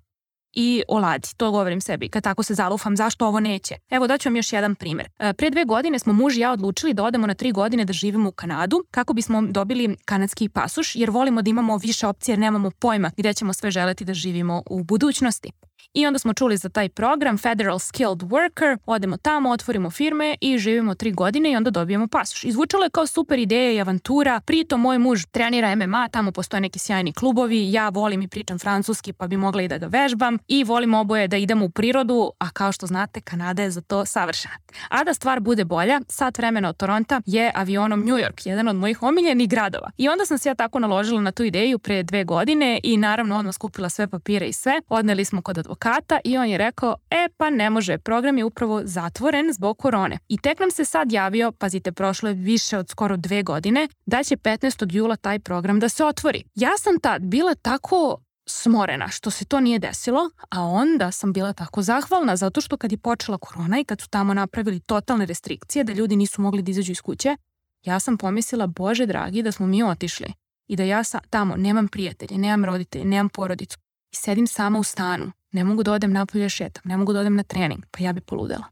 i 0.53 0.83
oladi. 0.87 1.27
To 1.37 1.51
govorim 1.51 1.81
sebi. 1.81 2.09
Kad 2.09 2.23
tako 2.23 2.43
se 2.43 2.53
zalufam, 2.53 2.97
zašto 2.97 3.27
ovo 3.27 3.39
neće? 3.39 3.75
Evo 3.89 4.07
daću 4.07 4.29
vam 4.29 4.35
još 4.35 4.53
jedan 4.53 4.75
primer. 4.75 5.09
E, 5.19 5.33
pre 5.33 5.49
dve 5.49 5.65
godine 5.65 5.99
smo 5.99 6.13
muž 6.13 6.37
i 6.37 6.39
ja 6.39 6.51
odlučili 6.51 6.93
da 6.93 7.03
odemo 7.03 7.27
na 7.27 7.33
tri 7.33 7.51
godine 7.51 7.85
da 7.85 7.93
živimo 7.93 8.29
u 8.29 8.31
Kanadu 8.31 8.83
kako 8.91 9.13
bismo 9.13 9.41
dobili 9.41 9.97
kanadski 10.05 10.49
pasoš 10.49 10.95
jer 10.95 11.09
volimo 11.09 11.41
da 11.41 11.49
imamo 11.49 11.77
više 11.77 12.07
opcije 12.07 12.33
jer 12.33 12.39
nemamo 12.39 12.71
pojma 12.79 13.11
gde 13.17 13.33
ćemo 13.33 13.53
sve 13.53 13.71
želeti 13.71 14.05
da 14.05 14.13
živimo 14.13 14.63
u 14.69 14.83
budućnosti. 14.83 15.51
I 15.93 16.05
onda 16.07 16.19
smo 16.19 16.33
čuli 16.33 16.57
za 16.57 16.69
taj 16.69 16.89
program 16.89 17.37
Federal 17.37 17.79
Skilled 17.79 18.19
Worker, 18.19 18.77
odemo 18.85 19.17
tamo, 19.17 19.49
otvorimo 19.49 19.91
firme 19.91 20.35
i 20.41 20.57
živimo 20.57 20.95
tri 20.95 21.11
godine 21.11 21.51
i 21.51 21.55
onda 21.55 21.69
dobijemo 21.69 22.07
pasoš. 22.07 22.43
Izvučalo 22.43 22.83
je 22.83 22.89
kao 22.89 23.07
super 23.07 23.39
ideja 23.39 23.71
i 23.71 23.81
avantura, 23.81 24.41
pritom 24.45 24.81
moj 24.81 24.97
muž 24.97 25.23
trenira 25.31 25.75
MMA, 25.75 26.07
tamo 26.11 26.31
postoje 26.31 26.61
neki 26.61 26.79
sjajni 26.79 27.13
klubovi, 27.13 27.71
ja 27.71 27.89
volim 27.89 28.21
i 28.21 28.27
pričam 28.27 28.59
francuski 28.59 29.13
pa 29.13 29.27
bi 29.27 29.37
mogla 29.37 29.61
i 29.61 29.67
da 29.67 29.77
ga 29.77 29.87
vežbam 29.87 30.37
i 30.47 30.63
volim 30.63 30.93
oboje 30.93 31.27
da 31.27 31.37
idemo 31.37 31.65
u 31.65 31.69
prirodu, 31.69 32.31
a 32.39 32.49
kao 32.49 32.71
što 32.71 32.87
znate 32.87 33.21
Kanada 33.21 33.63
je 33.63 33.71
za 33.71 33.81
to 33.81 34.05
savršena. 34.05 34.53
A 34.89 35.03
da 35.03 35.13
stvar 35.13 35.39
bude 35.39 35.65
bolja, 35.65 36.01
sat 36.07 36.37
vremena 36.37 36.69
od 36.69 36.77
Toronta 36.77 37.21
je 37.25 37.51
avionom 37.55 37.99
New 37.99 38.15
York, 38.15 38.47
jedan 38.47 38.67
od 38.67 38.75
mojih 38.75 39.03
omiljenih 39.03 39.49
gradova. 39.49 39.91
I 39.97 40.09
onda 40.09 40.25
sam 40.25 40.37
se 40.37 40.49
ja 40.49 40.55
tako 40.55 40.79
naložila 40.79 41.21
na 41.21 41.31
tu 41.31 41.43
ideju 41.43 41.79
pre 41.79 42.03
dve 42.03 42.23
godine 42.23 42.79
i 42.83 42.97
naravno 42.97 43.37
odmah 43.37 43.53
skupila 43.53 43.89
sve 43.89 44.07
papire 44.07 44.47
i 44.47 44.53
sve. 44.53 44.81
Odneli 44.89 45.25
smo 45.25 45.41
kod 45.41 45.57
advokata 45.71 46.19
i 46.23 46.37
on 46.37 46.49
je 46.49 46.57
rekao, 46.57 46.95
e 47.09 47.27
pa 47.37 47.49
ne 47.49 47.69
može, 47.69 47.97
program 47.97 48.37
je 48.37 48.43
upravo 48.43 48.81
zatvoren 48.83 49.53
zbog 49.53 49.77
korone. 49.77 50.17
I 50.27 50.37
tek 50.37 50.59
nam 50.59 50.71
se 50.71 50.85
sad 50.85 51.11
javio, 51.11 51.51
pazite, 51.51 51.91
prošlo 51.91 52.29
je 52.29 52.35
više 52.35 52.77
od 52.77 52.89
skoro 52.89 53.17
dve 53.17 53.43
godine, 53.43 53.87
da 54.05 54.23
će 54.23 54.37
15. 54.37 54.95
jula 54.95 55.15
taj 55.15 55.39
program 55.39 55.79
da 55.79 55.89
se 55.89 56.05
otvori. 56.05 56.43
Ja 56.55 56.77
sam 56.77 56.99
tad 56.99 57.21
bila 57.21 57.55
tako 57.55 58.17
smorena 58.47 59.07
što 59.07 59.31
se 59.31 59.45
to 59.45 59.59
nije 59.59 59.79
desilo, 59.79 60.29
a 60.49 60.63
onda 60.63 61.11
sam 61.11 61.33
bila 61.33 61.53
tako 61.53 61.81
zahvalna 61.81 62.35
zato 62.35 62.61
što 62.61 62.77
kad 62.77 62.91
je 62.91 62.97
počela 62.97 63.37
korona 63.37 63.79
i 63.79 63.83
kad 63.83 64.01
su 64.01 64.09
tamo 64.09 64.33
napravili 64.33 64.79
totalne 64.79 65.25
restrikcije 65.25 65.83
da 65.83 65.93
ljudi 65.93 66.15
nisu 66.15 66.41
mogli 66.41 66.61
da 66.61 66.71
izađu 66.71 66.91
iz 66.91 67.01
kuće, 67.01 67.37
ja 67.85 67.99
sam 67.99 68.17
pomislila, 68.17 68.67
bože 68.67 69.05
dragi, 69.05 69.43
da 69.43 69.51
smo 69.51 69.67
mi 69.67 69.83
otišli 69.83 70.33
i 70.67 70.75
da 70.75 70.83
ja 70.83 71.03
sa, 71.03 71.19
tamo 71.29 71.55
nemam 71.55 71.87
prijatelje, 71.87 72.37
nemam 72.37 72.65
roditelje, 72.65 73.05
nemam 73.05 73.29
porodicu 73.29 73.77
i 74.13 74.15
sedim 74.15 74.47
sama 74.47 74.79
u 74.79 74.83
stanu, 74.83 75.31
ne 75.51 75.63
mogu 75.63 75.83
da 75.83 75.93
odem 75.93 76.13
napolje 76.13 76.49
šetam, 76.49 76.81
ne 76.85 76.97
mogu 76.97 77.13
da 77.13 77.19
odem 77.19 77.35
na 77.35 77.43
trening, 77.43 77.85
pa 77.91 78.03
ja 78.03 78.13
bi 78.13 78.21
poludela. 78.21 78.65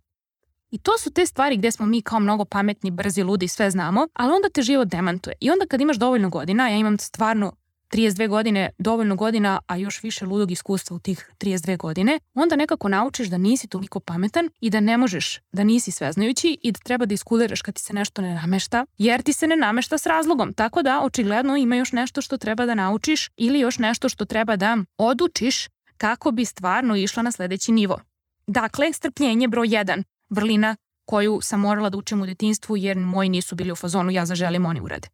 I 0.71 0.77
to 0.77 0.97
su 0.97 1.11
te 1.11 1.25
stvari 1.25 1.57
gde 1.57 1.71
smo 1.71 1.85
mi 1.85 2.01
kao 2.01 2.19
mnogo 2.19 2.45
pametni, 2.45 2.91
brzi, 2.91 3.23
ludi, 3.23 3.47
sve 3.47 3.71
znamo, 3.71 4.07
ali 4.13 4.33
onda 4.33 4.49
te 4.49 4.61
život 4.61 4.87
demantuje. 4.87 5.35
I 5.39 5.51
onda 5.51 5.65
kad 5.65 5.81
imaš 5.81 5.97
dovoljno 5.97 6.29
godina, 6.29 6.69
ja 6.69 6.77
imam 6.77 6.97
stvarno 6.97 7.53
32 7.89 8.27
godine, 8.27 8.69
dovoljno 8.77 9.15
godina, 9.15 9.59
a 9.67 9.77
još 9.77 10.03
više 10.03 10.25
ludog 10.25 10.51
iskustva 10.51 10.95
u 10.95 10.99
tih 10.99 11.29
32 11.39 11.77
godine, 11.77 12.19
onda 12.33 12.55
nekako 12.55 12.89
naučiš 12.89 13.27
da 13.27 13.37
nisi 13.37 13.67
toliko 13.67 13.99
pametan 13.99 14.49
i 14.59 14.69
da 14.69 14.79
ne 14.79 14.97
možeš, 14.97 15.39
da 15.51 15.63
nisi 15.63 15.91
sveznajući 15.91 16.57
i 16.61 16.71
da 16.71 16.79
treba 16.79 17.05
da 17.05 17.13
iskuliraš 17.13 17.61
kad 17.61 17.75
ti 17.75 17.81
se 17.81 17.93
nešto 17.93 18.21
ne 18.21 18.33
namešta, 18.33 18.85
jer 18.97 19.21
ti 19.21 19.33
se 19.33 19.47
ne 19.47 19.55
namešta 19.55 19.97
s 19.97 20.05
razlogom. 20.05 20.53
Tako 20.53 20.81
da, 20.81 21.01
očigledno 21.01 21.57
ima 21.57 21.75
još 21.75 21.91
nešto 21.91 22.21
što 22.21 22.37
treba 22.37 22.65
da 22.65 22.75
naučiš 22.75 23.29
ili 23.37 23.59
još 23.59 23.77
nešto 23.77 24.09
što 24.09 24.25
treba 24.25 24.55
da 24.55 24.77
odučiš 24.97 25.67
kako 25.99 26.31
bi 26.31 26.45
stvarno 26.45 26.95
išla 26.95 27.23
na 27.23 27.31
sledeći 27.31 27.71
nivo. 27.71 27.99
Dakle, 28.47 28.93
strpljenje 28.93 29.47
broj 29.47 29.67
1, 29.67 30.03
vrlina 30.29 30.75
koju 31.05 31.39
sam 31.41 31.59
morala 31.59 31.89
da 31.89 31.97
učim 31.97 32.21
u 32.21 32.25
detinstvu 32.25 32.77
jer 32.77 32.97
moji 32.97 33.29
nisu 33.29 33.55
bili 33.55 33.71
u 33.71 33.75
fazonu 33.75 34.11
ja 34.11 34.25
zaželim 34.25 34.65
oni 34.65 34.81
urade. 34.81 35.07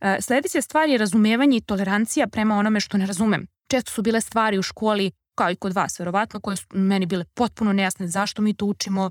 E, 0.00 0.18
sledeća 0.20 0.62
stvar 0.62 0.88
je 0.88 0.98
razumevanje 0.98 1.56
i 1.56 1.60
tolerancija 1.60 2.26
prema 2.26 2.56
onome 2.56 2.80
što 2.80 2.98
ne 2.98 3.06
razumem. 3.06 3.46
Često 3.68 3.90
su 3.90 4.02
bile 4.02 4.20
stvari 4.20 4.58
u 4.58 4.62
školi, 4.62 5.10
kao 5.34 5.50
i 5.50 5.56
kod 5.56 5.72
vas 5.72 6.00
verovatno, 6.00 6.40
koje 6.40 6.56
su 6.56 6.66
meni 6.72 7.06
bile 7.06 7.24
potpuno 7.24 7.72
nejasne 7.72 8.08
zašto 8.08 8.42
mi 8.42 8.54
to 8.54 8.66
učimo, 8.66 9.10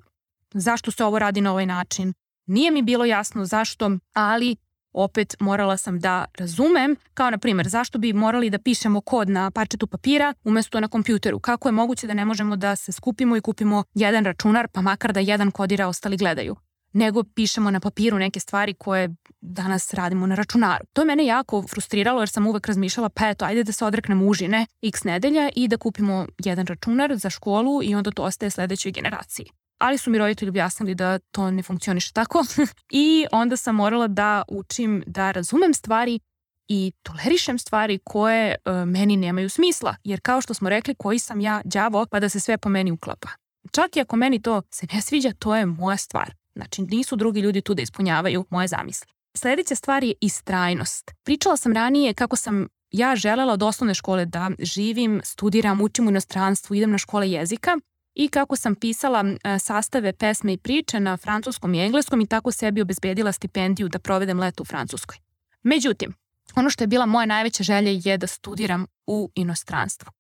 zašto 0.54 0.92
se 0.92 1.04
ovo 1.04 1.20
radi 1.20 1.42
na 1.42 1.52
ovaj 1.52 1.66
način. 1.66 2.14
Nije 2.46 2.72
mi 2.72 2.82
bilo 2.82 3.06
jasno 3.06 3.46
zašto, 3.46 3.92
ali 4.14 4.56
opet 4.94 5.36
morala 5.40 5.78
sam 5.78 6.00
da 6.00 6.26
razumem, 6.38 6.96
kao 7.14 7.30
na 7.30 7.38
primjer 7.38 7.68
zašto 7.68 8.00
bi 8.00 8.14
morali 8.14 8.50
da 8.50 8.60
pišemo 8.60 9.02
kod 9.02 9.30
na 9.30 9.52
parčetu 9.52 9.88
papira 9.88 10.34
umesto 10.44 10.80
na 10.80 10.88
kompjuteru. 10.88 11.40
Kako 11.40 11.68
je 11.68 11.72
moguće 11.72 12.08
da 12.08 12.14
ne 12.14 12.26
možemo 12.26 12.56
da 12.56 12.76
se 12.76 12.92
skupimo 12.92 13.38
i 13.38 13.42
kupimo 13.42 13.84
jedan 13.94 14.26
računar, 14.26 14.68
pa 14.68 14.82
makar 14.82 15.14
da 15.14 15.20
jedan 15.20 15.52
kodira, 15.52 15.88
ostali 15.88 16.18
gledaju 16.18 16.56
nego 16.94 17.24
pišemo 17.24 17.72
na 17.72 17.80
papiru 17.80 18.20
neke 18.20 18.40
stvari 18.40 18.74
koje 18.74 19.16
danas 19.42 19.94
radimo 19.94 20.28
na 20.28 20.36
računaru. 20.36 20.86
To 20.94 21.02
je 21.02 21.06
mene 21.06 21.26
jako 21.26 21.68
frustriralo 21.68 22.22
jer 22.22 22.30
sam 22.30 22.48
uvek 22.48 22.68
razmišljala 22.68 23.10
pa 23.10 23.30
eto, 23.30 23.46
ajde 23.46 23.64
da 23.64 23.72
se 23.72 23.86
odreknemo 23.86 24.26
užine 24.26 24.66
x 24.82 25.04
nedelja 25.04 25.50
i 25.56 25.68
da 25.68 25.78
kupimo 25.78 26.28
jedan 26.46 26.66
računar 26.66 27.16
za 27.16 27.30
školu 27.30 27.84
i 27.84 27.96
onda 27.96 28.12
to 28.12 28.24
ostaje 28.24 28.50
sledećoj 28.50 28.92
generaciji. 28.92 29.46
Ali 29.82 29.98
su 29.98 30.12
mi 30.12 30.18
roditelji 30.18 30.50
objasnili 30.50 30.96
da 30.96 31.20
to 31.20 31.52
ne 31.52 31.64
funkcioniše 31.64 32.14
tako 32.14 32.46
i 32.90 33.26
onda 33.32 33.58
sam 33.58 33.76
morala 33.76 34.08
da 34.08 34.44
učim 34.48 35.04
da 35.08 35.32
razumem 35.32 35.74
stvari 35.74 36.20
i 36.68 36.92
tolerišem 37.04 37.60
stvari 37.60 38.00
koje 38.04 38.56
e, 38.66 38.72
meni 38.86 39.18
nemaju 39.18 39.50
smisla. 39.50 39.96
Jer 40.04 40.20
kao 40.24 40.42
što 40.42 40.54
smo 40.54 40.70
rekli, 40.70 40.96
koji 40.96 41.20
sam 41.20 41.42
ja 41.42 41.62
đavo 41.66 42.06
pa 42.12 42.20
da 42.20 42.30
se 42.30 42.40
sve 42.40 42.58
po 42.58 42.70
meni 42.70 42.92
uklapa. 42.92 43.30
Čak 43.72 43.96
i 43.96 44.02
ako 44.02 44.16
meni 44.16 44.42
to 44.42 44.62
se 44.72 44.88
ne 44.94 45.02
sviđa, 45.02 45.32
to 45.40 45.56
je 45.56 45.66
moja 45.66 45.98
stvar. 45.98 46.34
Znači, 46.56 46.82
nisu 46.82 47.16
drugi 47.16 47.40
ljudi 47.40 47.62
tu 47.62 47.74
da 47.74 47.82
ispunjavaju 47.82 48.46
moje 48.50 48.68
zamisli. 48.68 49.08
Sledeća 49.38 49.76
stvar 49.76 50.04
je 50.04 50.14
istrajnost. 50.22 51.12
Pričala 51.24 51.58
sam 51.58 51.74
ranije 51.74 52.14
kako 52.14 52.36
sam 52.36 52.68
ja 52.92 53.16
želela 53.16 53.54
od 53.54 53.64
osnovne 53.64 53.94
škole 53.94 54.26
da 54.26 54.52
živim, 54.60 55.22
studiram, 55.24 55.82
učim 55.82 56.08
u 56.08 56.10
inostranstvu, 56.10 56.76
idem 56.76 56.92
na 56.92 56.98
škole 56.98 57.32
jezika 57.32 57.78
i 58.16 58.28
kako 58.28 58.56
sam 58.56 58.76
pisala 58.76 59.26
sastave 59.60 60.14
pesme 60.14 60.54
i 60.54 60.58
priče 60.58 61.00
na 61.00 61.18
francuskom 61.18 61.74
i 61.74 61.80
engleskom 61.80 62.22
i 62.22 62.28
tako 62.28 62.52
sebi 62.52 62.82
obezbedila 62.82 63.32
stipendiju 63.32 63.90
da 63.90 64.00
provedem 64.00 64.40
leto 64.40 64.64
u 64.64 64.66
Francuskoj. 64.66 65.18
Međutim, 65.64 66.14
ono 66.56 66.70
što 66.70 66.84
je 66.84 66.88
bila 66.88 67.06
moja 67.06 67.26
najveća 67.26 67.64
želja 67.64 67.92
je 68.04 68.18
da 68.18 68.28
studiram 68.28 68.86
u 69.08 69.32
inostranstvu. 69.36 70.12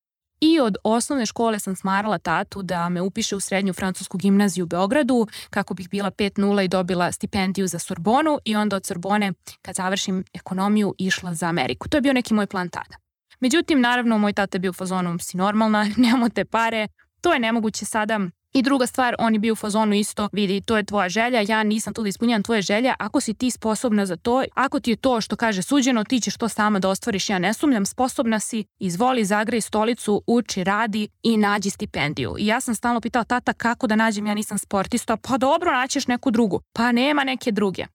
I 0.41 0.59
od 0.59 0.75
osnovne 0.83 1.25
škole 1.25 1.59
sam 1.59 1.75
smarala 1.75 2.17
tatu 2.17 2.61
da 2.61 2.89
me 2.89 3.01
upiše 3.01 3.35
u 3.35 3.39
srednju 3.39 3.73
francusku 3.73 4.17
gimnaziju 4.17 4.63
u 4.63 4.67
Beogradu 4.67 5.27
kako 5.49 5.73
bih 5.73 5.89
bila 5.89 6.11
5-0 6.11 6.65
i 6.65 6.67
dobila 6.67 7.11
stipendiju 7.11 7.67
za 7.67 7.79
Sorbonu 7.79 8.39
i 8.45 8.55
onda 8.55 8.75
od 8.75 8.85
Sorbone 8.85 9.33
kad 9.61 9.75
završim 9.75 10.23
ekonomiju 10.33 10.95
išla 10.97 11.33
za 11.33 11.47
Ameriku. 11.47 11.89
To 11.89 11.97
je 11.97 12.01
bio 12.01 12.13
neki 12.13 12.33
moj 12.33 12.47
plan 12.47 12.69
tada. 12.69 12.95
Međutim, 13.39 13.81
naravno, 13.81 14.17
moj 14.17 14.33
tata 14.33 14.55
je 14.55 14.59
bio 14.59 14.69
u 14.69 14.73
fazonu 14.73 15.19
si 15.19 15.37
normalna, 15.37 15.83
nemamo 15.97 16.29
te 16.29 16.45
pare, 16.45 16.87
to 17.21 17.33
je 17.33 17.39
nemoguće 17.39 17.85
sada 17.85 18.19
I 18.53 18.61
druga 18.61 18.87
stvar, 18.87 19.15
on 19.19 19.33
je 19.33 19.39
bio 19.39 19.53
u 19.53 19.55
fazonu 19.55 19.95
isto, 19.95 20.29
vidi, 20.31 20.61
to 20.61 20.77
je 20.77 20.83
tvoja 20.83 21.09
želja, 21.09 21.43
ja 21.47 21.63
nisam 21.63 21.93
tu 21.93 22.01
da 22.03 22.09
ispunjam 22.09 22.43
tvoje 22.43 22.61
želje, 22.61 22.93
ako 22.99 23.21
si 23.21 23.33
ti 23.33 23.51
sposobna 23.51 24.05
za 24.05 24.15
to, 24.15 24.43
ako 24.53 24.79
ti 24.79 24.91
je 24.91 24.95
to 24.95 25.21
što 25.21 25.35
kaže 25.35 25.61
suđeno, 25.61 26.03
ti 26.03 26.19
ćeš 26.19 26.37
to 26.37 26.49
sama 26.49 26.79
da 26.79 26.89
ostvariš, 26.89 27.29
ja 27.29 27.39
ne 27.39 27.53
sumljam, 27.53 27.85
sposobna 27.85 28.39
si, 28.39 28.65
izvoli, 28.79 29.25
zagrej 29.25 29.61
stolicu, 29.61 30.23
uči, 30.27 30.63
radi 30.63 31.07
i 31.23 31.37
nađi 31.37 31.69
stipendiju. 31.69 32.35
I 32.39 32.45
ja 32.47 32.61
sam 32.61 32.75
stalno 32.75 33.01
pitala 33.01 33.25
tata 33.25 33.53
kako 33.53 33.87
da 33.87 33.95
nađem, 33.95 34.27
ja 34.27 34.33
nisam 34.33 34.57
sportista, 34.57 35.17
pa 35.17 35.37
dobro, 35.37 35.71
naćeš 35.71 36.07
neku 36.07 36.31
drugu. 36.31 36.61
Pa 36.73 36.91
nema 36.91 37.23
neke 37.23 37.51
druge. 37.51 37.85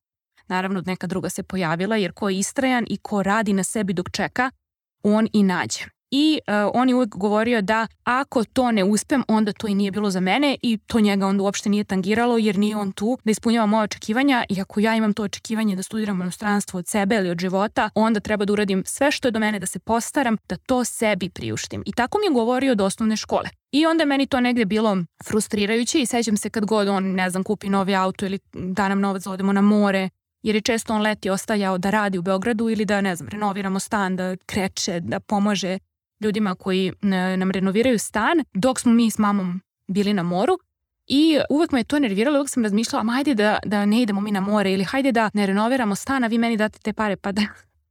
Naravno, 0.47 0.83
neka 0.85 1.07
druga 1.07 1.29
se 1.29 1.43
pojavila, 1.43 1.95
jer 1.95 2.13
ko 2.13 2.29
je 2.29 2.39
istrajan 2.39 2.85
i 2.89 2.97
ko 2.97 3.23
radi 3.23 3.53
na 3.53 3.63
sebi 3.63 3.93
dok 3.93 4.09
čeka, 4.11 4.51
on 5.03 5.27
i 5.33 5.43
nađe 5.43 5.96
i 6.11 6.39
uh, 6.47 6.71
on 6.73 6.89
je 6.89 6.95
uvek 6.95 7.09
govorio 7.09 7.61
da 7.61 7.87
ako 8.03 8.43
to 8.43 8.71
ne 8.71 8.83
uspem, 8.83 9.23
onda 9.27 9.53
to 9.53 9.67
i 9.67 9.75
nije 9.75 9.91
bilo 9.91 10.09
za 10.09 10.19
mene 10.19 10.57
i 10.61 10.77
to 10.77 10.99
njega 10.99 11.27
onda 11.27 11.43
uopšte 11.43 11.69
nije 11.69 11.83
tangiralo 11.83 12.37
jer 12.37 12.57
nije 12.57 12.75
on 12.75 12.91
tu 12.91 13.17
da 13.23 13.31
ispunjava 13.31 13.65
moje 13.65 13.83
očekivanja 13.83 14.45
i 14.49 14.61
ako 14.61 14.79
ja 14.79 14.95
imam 14.95 15.13
to 15.13 15.23
očekivanje 15.23 15.75
da 15.75 15.83
studiram 15.83 16.21
inostranstvo 16.21 16.77
od 16.77 16.87
sebe 16.87 17.15
ili 17.15 17.29
od 17.29 17.39
života, 17.39 17.89
onda 17.95 18.19
treba 18.19 18.45
da 18.45 18.53
uradim 18.53 18.83
sve 18.85 19.11
što 19.11 19.27
je 19.27 19.31
do 19.31 19.39
mene 19.39 19.59
da 19.59 19.65
se 19.65 19.79
postaram 19.79 20.37
da 20.49 20.55
to 20.55 20.83
sebi 20.83 21.29
priuštim. 21.29 21.83
I 21.85 21.91
tako 21.91 22.17
mi 22.17 22.25
je 22.25 22.33
govorio 22.33 22.71
od 22.71 22.81
osnovne 22.81 23.15
škole. 23.15 23.49
I 23.71 23.85
onda 23.85 24.05
meni 24.05 24.27
to 24.27 24.39
negde 24.39 24.65
bilo 24.65 24.97
frustrirajuće 25.27 26.01
i 26.01 26.05
sećam 26.05 26.37
se 26.37 26.49
kad 26.49 26.65
god 26.65 26.87
on, 26.87 27.03
ne 27.03 27.29
znam, 27.29 27.43
kupi 27.43 27.69
novi 27.69 27.95
auto 27.95 28.25
ili 28.25 28.39
da 28.53 28.87
nam 28.87 28.99
novac 28.99 29.23
da 29.23 29.31
odemo 29.31 29.53
na 29.53 29.61
more, 29.61 30.09
jer 30.43 30.55
je 30.55 30.61
često 30.61 30.93
on 30.93 31.01
leti 31.01 31.29
ostajao 31.29 31.77
da 31.77 31.89
radi 31.89 32.17
u 32.17 32.21
Beogradu 32.21 32.69
ili 32.69 32.85
da, 32.85 33.01
ne 33.01 33.15
znam, 33.15 33.29
renoviramo 33.29 33.79
stan, 33.79 34.15
da 34.15 34.35
kreće, 34.45 34.99
da 34.99 35.19
pomaže 35.19 35.79
ljudima 36.19 36.55
koji 36.55 36.93
nam 37.37 37.51
renoviraju 37.51 37.99
stan 37.99 38.43
dok 38.53 38.79
smo 38.79 38.91
mi 38.91 39.11
s 39.11 39.17
mamom 39.17 39.61
bili 39.87 40.13
na 40.13 40.23
moru 40.23 40.57
I 41.07 41.39
uvek 41.49 41.71
me 41.71 41.83
to 41.83 41.99
nerviralo, 41.99 42.39
uvek 42.39 42.49
sam 42.49 42.63
razmišljala, 42.63 43.03
ma 43.03 43.13
hajde 43.13 43.33
da, 43.33 43.59
da 43.65 43.85
ne 43.85 44.01
idemo 44.01 44.21
mi 44.21 44.31
na 44.31 44.39
more 44.39 44.73
ili 44.73 44.83
hajde 44.83 45.11
da 45.11 45.29
ne 45.33 45.45
renoviramo 45.45 45.95
stan, 45.95 46.23
a 46.23 46.27
vi 46.27 46.37
meni 46.37 46.57
date 46.57 46.79
te 46.79 46.93
pare 46.93 47.15
pa 47.15 47.31
da 47.31 47.41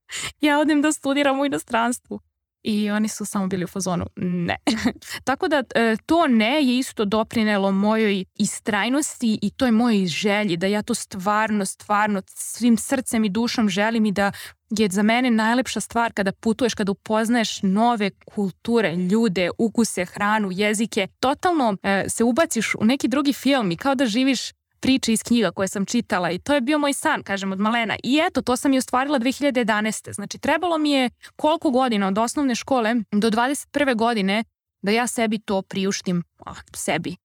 ja 0.40 0.58
odem 0.58 0.82
da 0.82 0.92
studiram 0.92 1.40
u 1.40 1.46
inostranstvu. 1.46 2.20
I 2.68 2.90
oni 2.90 3.08
su 3.08 3.24
samo 3.24 3.46
bili 3.46 3.64
u 3.64 3.66
fazonu 3.66 4.06
ne. 4.16 4.56
Tako 5.24 5.48
da 5.48 5.62
e, 5.74 5.96
to 6.06 6.26
ne 6.26 6.62
je 6.62 6.78
isto 6.78 7.04
doprinelo 7.04 7.72
mojoj 7.72 8.24
istrajnosti 8.34 9.38
i 9.42 9.50
toj 9.50 9.70
mojoj 9.70 10.06
želji 10.06 10.56
da 10.56 10.66
ja 10.66 10.82
to 10.82 10.94
stvarno, 10.94 11.66
stvarno 11.66 12.22
svim 12.26 12.76
srcem 12.76 13.24
i 13.24 13.28
dušom 13.28 13.68
želim 13.68 14.06
i 14.06 14.12
da 14.12 14.32
je 14.70 14.88
za 14.90 15.02
mene 15.02 15.30
najlepša 15.30 15.80
stvar 15.80 16.12
kada 16.12 16.32
putuješ, 16.32 16.74
kada 16.74 16.92
upoznaješ 16.92 17.62
nove 17.62 18.10
kulture, 18.34 18.96
ljude, 18.96 19.50
ukuse, 19.58 20.04
hranu, 20.04 20.48
jezike. 20.52 21.08
Totalno 21.20 21.76
e, 21.82 22.04
se 22.08 22.24
ubaciš 22.24 22.74
u 22.74 22.84
neki 22.84 23.08
drugi 23.08 23.32
film 23.32 23.70
i 23.70 23.76
kao 23.76 23.94
da 23.94 24.06
živiš 24.06 24.52
priče 24.80 25.12
iz 25.12 25.22
knjiga 25.22 25.50
koje 25.50 25.68
sam 25.68 25.86
čitala 25.86 26.30
i 26.30 26.38
to 26.38 26.54
je 26.54 26.60
bio 26.60 26.78
moj 26.78 26.92
san, 26.92 27.22
kažem, 27.22 27.52
od 27.52 27.60
malena. 27.60 27.96
I 28.02 28.20
eto, 28.26 28.42
to 28.42 28.56
sam 28.56 28.72
i 28.72 28.78
ostvarila 28.78 29.18
2011. 29.18 30.12
Znači, 30.12 30.38
trebalo 30.38 30.78
mi 30.78 30.90
je 30.90 31.10
koliko 31.36 31.70
godina 31.70 32.08
od 32.08 32.18
osnovne 32.18 32.54
škole 32.54 32.94
do 33.12 33.30
21. 33.30 33.96
godine 33.96 34.44
da 34.82 34.90
ja 34.90 35.06
sebi 35.06 35.38
to 35.38 35.62
priuštim, 35.62 36.22
ah, 36.46 36.54
sebi, 36.74 37.16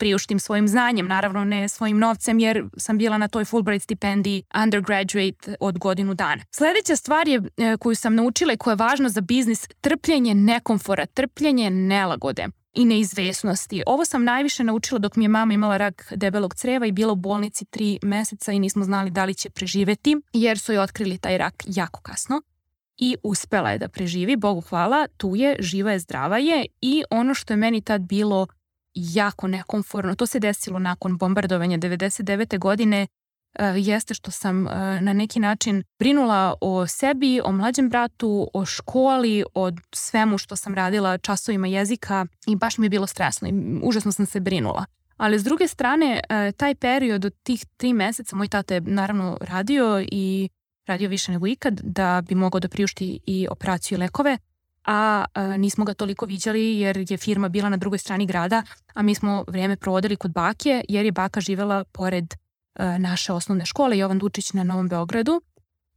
priuštim 0.00 0.38
svojim 0.38 0.68
znanjem, 0.68 1.06
naravno 1.06 1.44
ne 1.44 1.68
svojim 1.68 1.98
novcem 1.98 2.38
jer 2.38 2.64
sam 2.76 2.98
bila 2.98 3.18
na 3.18 3.28
toj 3.28 3.44
Fulbright 3.44 3.84
stipendiji 3.84 4.42
undergraduate 4.64 5.54
od 5.60 5.78
godinu 5.78 6.14
dana. 6.14 6.42
Sledeća 6.50 6.96
stvar 6.96 7.28
je 7.28 7.42
e, 7.56 7.76
koju 7.76 7.94
sam 7.94 8.14
naučila 8.14 8.52
i 8.52 8.56
koja 8.56 8.72
je 8.72 8.76
važna 8.76 9.08
za 9.08 9.20
biznis, 9.20 9.68
trpljenje 9.80 10.34
nekomfora, 10.34 11.06
trpljenje 11.06 11.70
nelagode 11.70 12.46
i 12.74 12.84
neizvesnosti. 12.84 13.82
Ovo 13.86 14.04
sam 14.04 14.24
najviše 14.24 14.64
naučila 14.64 14.98
dok 14.98 15.16
mi 15.16 15.24
je 15.24 15.28
mama 15.28 15.54
imala 15.54 15.76
rak 15.76 16.12
debelog 16.16 16.54
creva 16.54 16.86
i 16.86 16.92
bila 16.92 17.12
u 17.12 17.16
bolnici 17.16 17.64
tri 17.64 17.98
meseca 18.02 18.52
i 18.52 18.58
nismo 18.58 18.84
znali 18.84 19.10
da 19.10 19.24
li 19.24 19.34
će 19.34 19.50
preživeti 19.50 20.16
jer 20.32 20.58
su 20.58 20.72
joj 20.72 20.82
otkrili 20.82 21.18
taj 21.18 21.38
rak 21.38 21.64
jako 21.66 22.00
kasno 22.00 22.42
i 23.00 23.16
uspela 23.22 23.70
je 23.70 23.78
da 23.78 23.88
preživi, 23.88 24.36
Bogu 24.36 24.60
hvala, 24.60 25.06
tu 25.16 25.36
je, 25.36 25.56
živa 25.60 25.92
je, 25.92 25.98
zdrava 25.98 26.38
je 26.38 26.66
i 26.80 27.04
ono 27.10 27.34
što 27.34 27.52
je 27.52 27.56
meni 27.56 27.80
tad 27.80 28.00
bilo 28.00 28.46
jako 28.94 29.48
nekomforno, 29.48 30.14
to 30.14 30.26
se 30.26 30.38
desilo 30.38 30.78
nakon 30.78 31.18
bombardovanja 31.18 31.78
99. 31.78 32.58
godine, 32.58 33.06
jeste 33.76 34.14
što 34.14 34.30
sam 34.30 34.66
uh, 34.66 34.72
na 35.00 35.12
neki 35.12 35.40
način 35.40 35.82
brinula 35.98 36.54
o 36.60 36.86
sebi, 36.86 37.40
o 37.44 37.52
mlađem 37.52 37.88
bratu, 37.88 38.50
o 38.54 38.64
školi, 38.64 39.44
o 39.54 39.70
svemu 39.94 40.38
što 40.38 40.56
sam 40.56 40.74
radila, 40.74 41.18
časovima 41.18 41.66
jezika 41.66 42.26
i 42.46 42.56
baš 42.56 42.78
mi 42.78 42.86
je 42.86 42.90
bilo 42.90 43.06
stresno 43.06 43.48
i 43.48 43.52
užasno 43.82 44.12
sam 44.12 44.26
se 44.26 44.40
brinula. 44.40 44.84
Ali 45.16 45.38
s 45.38 45.44
druge 45.44 45.68
strane, 45.68 46.20
uh, 46.30 46.56
taj 46.56 46.74
period 46.74 47.24
od 47.24 47.34
tih 47.42 47.66
tri 47.76 47.92
meseca, 47.92 48.36
moj 48.36 48.48
tata 48.48 48.74
je 48.74 48.80
naravno 48.80 49.38
radio 49.40 50.04
i 50.12 50.48
radio 50.86 51.08
više 51.08 51.32
nego 51.32 51.46
ikad 51.46 51.80
da 51.82 52.22
bi 52.28 52.34
mogao 52.34 52.60
da 52.60 52.68
priušti 52.68 53.20
i 53.26 53.46
operaciju 53.50 53.96
i 53.96 54.00
lekove, 54.00 54.38
a, 54.84 55.24
nismo 55.58 55.84
ga 55.84 55.94
toliko 55.94 56.26
viđali 56.26 56.78
jer 56.78 57.10
je 57.10 57.16
firma 57.16 57.48
bila 57.48 57.68
na 57.68 57.76
drugoj 57.76 57.98
strani 57.98 58.26
grada, 58.26 58.62
a 58.94 59.02
mi 59.02 59.14
smo 59.14 59.44
vreme 59.48 59.76
provodili 59.76 60.16
kod 60.16 60.32
bake 60.32 60.84
jer 60.88 61.04
je 61.04 61.12
baka 61.12 61.40
živela 61.40 61.84
pored 61.84 62.34
naše 62.98 63.32
osnovne 63.32 63.66
škole 63.66 63.98
Jovan 63.98 64.18
Dučić 64.18 64.52
na 64.52 64.64
Novom 64.64 64.88
Beogradu. 64.88 65.42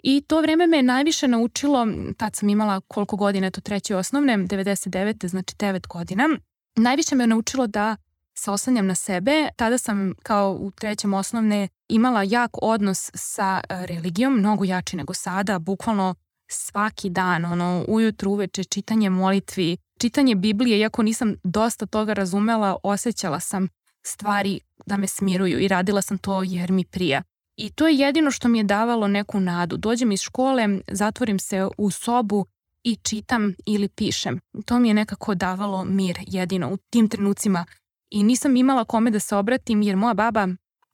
I 0.03 0.21
to 0.21 0.41
vreme 0.41 0.67
me 0.67 0.83
najviše 0.83 1.27
naučilo, 1.27 1.87
tad 2.17 2.35
sam 2.35 2.49
imala 2.49 2.81
koliko 2.87 3.15
godina, 3.15 3.51
to 3.51 3.61
treće 3.61 3.95
osnovne, 3.95 4.37
99. 4.37 5.27
znači 5.27 5.55
9 5.55 5.87
godina. 5.87 6.29
Najviše 6.75 7.15
me 7.15 7.27
naučilo 7.27 7.67
da 7.67 7.95
se 8.33 8.51
oslanjam 8.51 8.87
na 8.87 8.95
sebe. 8.95 9.47
Tada 9.55 9.77
sam 9.77 10.13
kao 10.23 10.57
u 10.59 10.71
trećem 10.71 11.13
osnovne 11.13 11.67
imala 11.87 12.23
jak 12.23 12.51
odnos 12.61 13.11
sa 13.13 13.61
religijom, 13.69 14.33
mnogo 14.33 14.63
jači 14.63 14.97
nego 14.97 15.13
sada, 15.13 15.59
bukvalno 15.59 16.15
svaki 16.47 17.09
dan, 17.09 17.45
ono, 17.45 17.85
ujutru, 17.87 18.31
uveče, 18.31 18.63
čitanje 18.63 19.09
molitvi, 19.09 19.77
čitanje 19.99 20.35
Biblije, 20.35 20.79
iako 20.79 21.03
nisam 21.03 21.35
dosta 21.43 21.85
toga 21.85 22.13
razumela, 22.13 22.77
osjećala 22.83 23.39
sam 23.39 23.67
stvari 24.03 24.59
da 24.85 24.97
me 24.97 25.07
smiruju 25.07 25.59
i 25.59 25.67
radila 25.67 26.01
sam 26.01 26.17
to 26.17 26.43
jer 26.43 26.71
mi 26.71 26.85
prija. 26.85 27.23
I 27.57 27.69
to 27.69 27.87
je 27.87 27.95
jedino 27.95 28.31
što 28.31 28.47
mi 28.47 28.57
je 28.57 28.63
davalo 28.63 29.07
neku 29.07 29.39
nadu. 29.39 29.77
Dođem 29.77 30.11
iz 30.11 30.21
škole, 30.21 30.67
zatvorim 30.87 31.39
se 31.39 31.67
u 31.77 31.91
sobu 31.91 32.45
i 32.83 32.95
čitam 32.95 33.53
ili 33.65 33.87
pišem. 33.87 34.39
To 34.65 34.79
mi 34.79 34.87
je 34.87 34.93
nekako 34.93 35.35
davalo 35.35 35.85
mir 35.85 36.17
jedino 36.27 36.73
u 36.73 36.77
tim 36.77 37.09
trenucima. 37.09 37.65
I 38.09 38.23
nisam 38.23 38.55
imala 38.55 38.85
kome 38.85 39.11
da 39.11 39.19
se 39.19 39.35
obratim 39.35 39.81
jer 39.81 39.95
moja 39.95 40.13
baba 40.13 40.47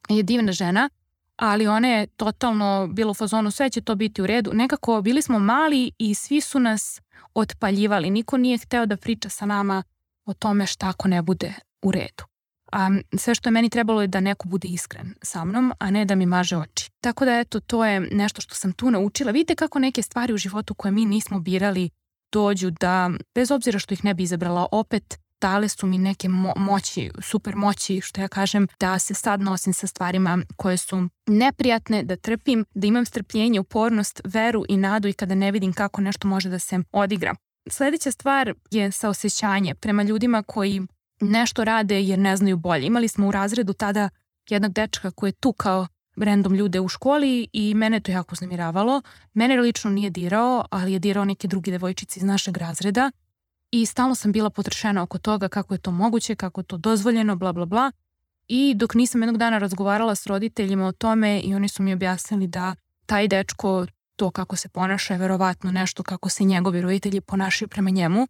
je 0.10 0.24
divna 0.24 0.52
žena 0.52 0.90
ali 1.40 1.68
ona 1.68 1.88
je 1.88 2.08
totalno 2.08 2.88
bilo 2.88 3.12
u 3.12 3.14
fazonu 3.14 3.52
sve 3.52 3.70
će 3.70 3.82
to 3.82 3.96
biti 3.96 4.22
u 4.22 4.28
redu. 4.28 4.52
Nekako 4.54 5.02
bili 5.02 5.22
smo 5.22 5.40
mali 5.40 5.92
i 5.98 6.16
svi 6.16 6.42
su 6.42 6.60
nas 6.60 7.02
otpaljivali. 7.34 8.10
Niko 8.10 8.38
nije 8.38 8.58
hteo 8.58 8.86
da 8.86 8.98
priča 8.98 9.30
sa 9.30 9.46
nama 9.46 9.84
o 10.26 10.34
tome 10.34 10.66
šta 10.66 10.90
ako 10.90 11.08
ne 11.08 11.22
bude 11.22 11.54
u 11.82 11.92
redu. 11.92 12.24
A 12.72 12.90
sve 13.18 13.36
što 13.36 13.50
je 13.50 13.52
meni 13.52 13.70
trebalo 13.70 14.02
je 14.02 14.08
da 14.08 14.20
neko 14.20 14.48
bude 14.48 14.68
iskren 14.68 15.14
sa 15.22 15.46
mnom, 15.46 15.74
a 15.80 15.92
ne 15.92 16.06
da 16.06 16.16
mi 16.16 16.26
maže 16.26 16.58
oči. 16.58 16.90
Tako 17.02 17.26
da 17.26 17.40
eto, 17.40 17.60
to 17.60 17.86
je 17.86 18.00
nešto 18.00 18.42
što 18.42 18.56
sam 18.56 18.74
tu 18.74 18.92
naučila. 18.92 19.32
Vidite 19.32 19.56
kako 19.56 19.80
neke 19.80 20.02
stvari 20.02 20.34
u 20.34 20.38
životu 20.38 20.74
koje 20.74 20.92
mi 20.92 21.06
nismo 21.06 21.40
birali 21.40 21.90
dođu 22.32 22.72
da, 22.72 23.10
bez 23.36 23.52
obzira 23.52 23.80
što 23.80 23.94
ih 23.94 24.06
ne 24.06 24.14
bi 24.14 24.24
izabrala, 24.24 24.68
opet 24.72 25.20
dale 25.42 25.70
su 25.70 25.88
mi 25.88 25.98
neke 25.98 26.30
mo 26.30 26.54
moći, 26.56 27.12
super 27.22 27.56
moći, 27.56 28.02
što 28.02 28.22
ja 28.22 28.28
kažem, 28.28 28.68
da 28.80 29.00
se 29.00 29.14
sad 29.14 29.42
nosim 29.42 29.74
sa 29.74 29.88
stvarima 29.88 30.40
koje 30.56 30.78
su 30.78 31.10
neprijatne, 31.28 32.04
da 32.04 32.16
trpim, 32.16 32.66
da 32.74 32.88
imam 32.88 33.06
strpljenje, 33.06 33.60
upornost, 33.60 34.22
veru 34.24 34.66
i 34.70 34.78
nadu 34.78 35.08
i 35.08 35.14
kada 35.14 35.36
ne 35.36 35.52
vidim 35.52 35.74
kako 35.74 36.02
nešto 36.02 36.28
može 36.28 36.50
da 36.50 36.60
se 36.60 36.80
odigra. 36.92 37.36
Sledeća 37.70 38.12
stvar 38.12 38.54
je 38.72 38.92
saosećanje 38.92 39.76
prema 39.76 40.04
ljudima 40.04 40.44
koji 40.44 40.82
nešto 41.22 41.64
rade 41.64 42.02
jer 42.02 42.20
ne 42.20 42.38
znaju 42.38 42.58
bolje. 42.58 42.86
Imali 42.86 43.08
smo 43.08 43.28
u 43.28 43.32
razredu 43.32 43.74
tada 43.74 44.10
jednog 44.50 44.74
dečka 44.74 45.12
koji 45.12 45.28
je 45.28 45.34
tukao 45.34 45.88
random 46.18 46.56
ljude 46.56 46.80
u 46.80 46.88
školi 46.88 47.48
i 47.54 47.74
mene 47.74 48.00
to 48.00 48.12
jako 48.12 48.36
znamiravalo. 48.36 49.02
Mene 49.34 49.62
lično 49.62 49.92
nije 49.92 50.10
dirao, 50.10 50.66
ali 50.72 50.94
je 50.94 51.00
dirao 51.00 51.26
neke 51.26 51.48
druge 51.48 51.72
devojčice 51.72 52.20
iz 52.20 52.24
našeg 52.24 52.58
razreda 52.58 53.12
i 53.72 53.86
stalno 53.86 54.16
sam 54.16 54.32
bila 54.32 54.50
potršena 54.50 55.04
oko 55.04 55.18
toga 55.18 55.48
kako 55.48 55.74
je 55.74 55.78
to 55.78 55.92
moguće, 55.92 56.36
kako 56.36 56.62
je 56.62 56.66
to 56.66 56.78
dozvoljeno, 56.78 57.36
bla 57.36 57.54
bla 57.54 57.66
bla. 57.66 57.92
I 58.48 58.74
dok 58.76 58.94
nisam 58.94 59.22
jednog 59.22 59.38
dana 59.38 59.58
razgovarala 59.58 60.16
s 60.16 60.28
roditeljima 60.28 60.88
o 60.88 60.92
tome 60.92 61.40
i 61.40 61.56
oni 61.56 61.70
su 61.70 61.84
mi 61.84 61.94
objasnili 61.94 62.48
da 62.48 62.76
taj 63.06 63.28
dečko, 63.28 63.86
to 64.16 64.32
kako 64.32 64.56
se 64.56 64.70
ponaša 64.70 65.14
je 65.14 65.20
verovatno 65.20 65.72
nešto 65.72 66.04
kako 66.04 66.30
se 66.30 66.44
njegovi 66.44 66.82
roditelji 66.82 67.22
ponašaju 67.22 67.70
prema 67.70 67.90
njemu 67.90 68.28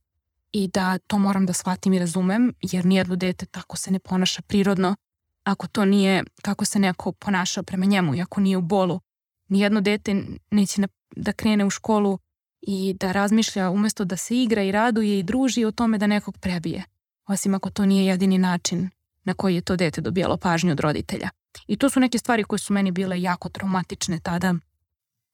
i 0.52 0.68
da 0.68 0.98
to 0.98 1.18
moram 1.18 1.46
da 1.46 1.54
shvatim 1.54 1.94
i 1.94 2.00
razumem 2.00 2.54
jer 2.62 2.86
nijedno 2.86 3.16
dete 3.16 3.46
tako 3.46 3.78
se 3.78 3.92
ne 3.92 4.00
ponaša 4.00 4.42
prirodno 4.42 4.96
ako 5.44 5.68
to 5.68 5.86
nije 5.86 6.24
kako 6.42 6.66
se 6.66 6.80
neko 6.80 7.12
ponaša 7.12 7.64
prema 7.64 7.86
njemu 7.86 8.16
i 8.16 8.22
ako 8.22 8.42
nije 8.42 8.58
u 8.58 8.62
bolu. 8.62 9.00
Nijedno 9.48 9.82
dete 9.82 10.24
neće 10.52 10.82
da 11.16 11.34
krene 11.34 11.66
u 11.66 11.70
školu 11.70 12.20
i 12.62 12.96
da 13.00 13.12
razmišlja 13.12 13.70
umesto 13.70 14.06
da 14.06 14.18
se 14.18 14.38
igra 14.38 14.64
i 14.64 14.72
raduje 14.72 15.20
i 15.20 15.24
druži 15.24 15.66
o 15.66 15.72
tome 15.72 15.98
da 15.98 16.08
nekog 16.08 16.38
prebije, 16.38 16.84
osim 17.28 17.56
ako 17.56 17.70
to 17.70 17.86
nije 17.86 18.06
jedini 18.06 18.38
način 18.38 18.90
na 19.24 19.34
koji 19.34 19.56
je 19.56 19.62
to 19.62 19.76
dete 19.76 20.02
dobijalo 20.02 20.38
pažnju 20.38 20.72
od 20.72 20.80
roditelja. 20.80 21.30
I 21.68 21.78
to 21.78 21.90
su 21.90 22.00
neke 22.00 22.18
stvari 22.18 22.44
koje 22.44 22.60
su 22.60 22.74
meni 22.74 22.92
bile 22.92 23.22
jako 23.22 23.50
traumatične 23.50 24.20
tada, 24.20 24.56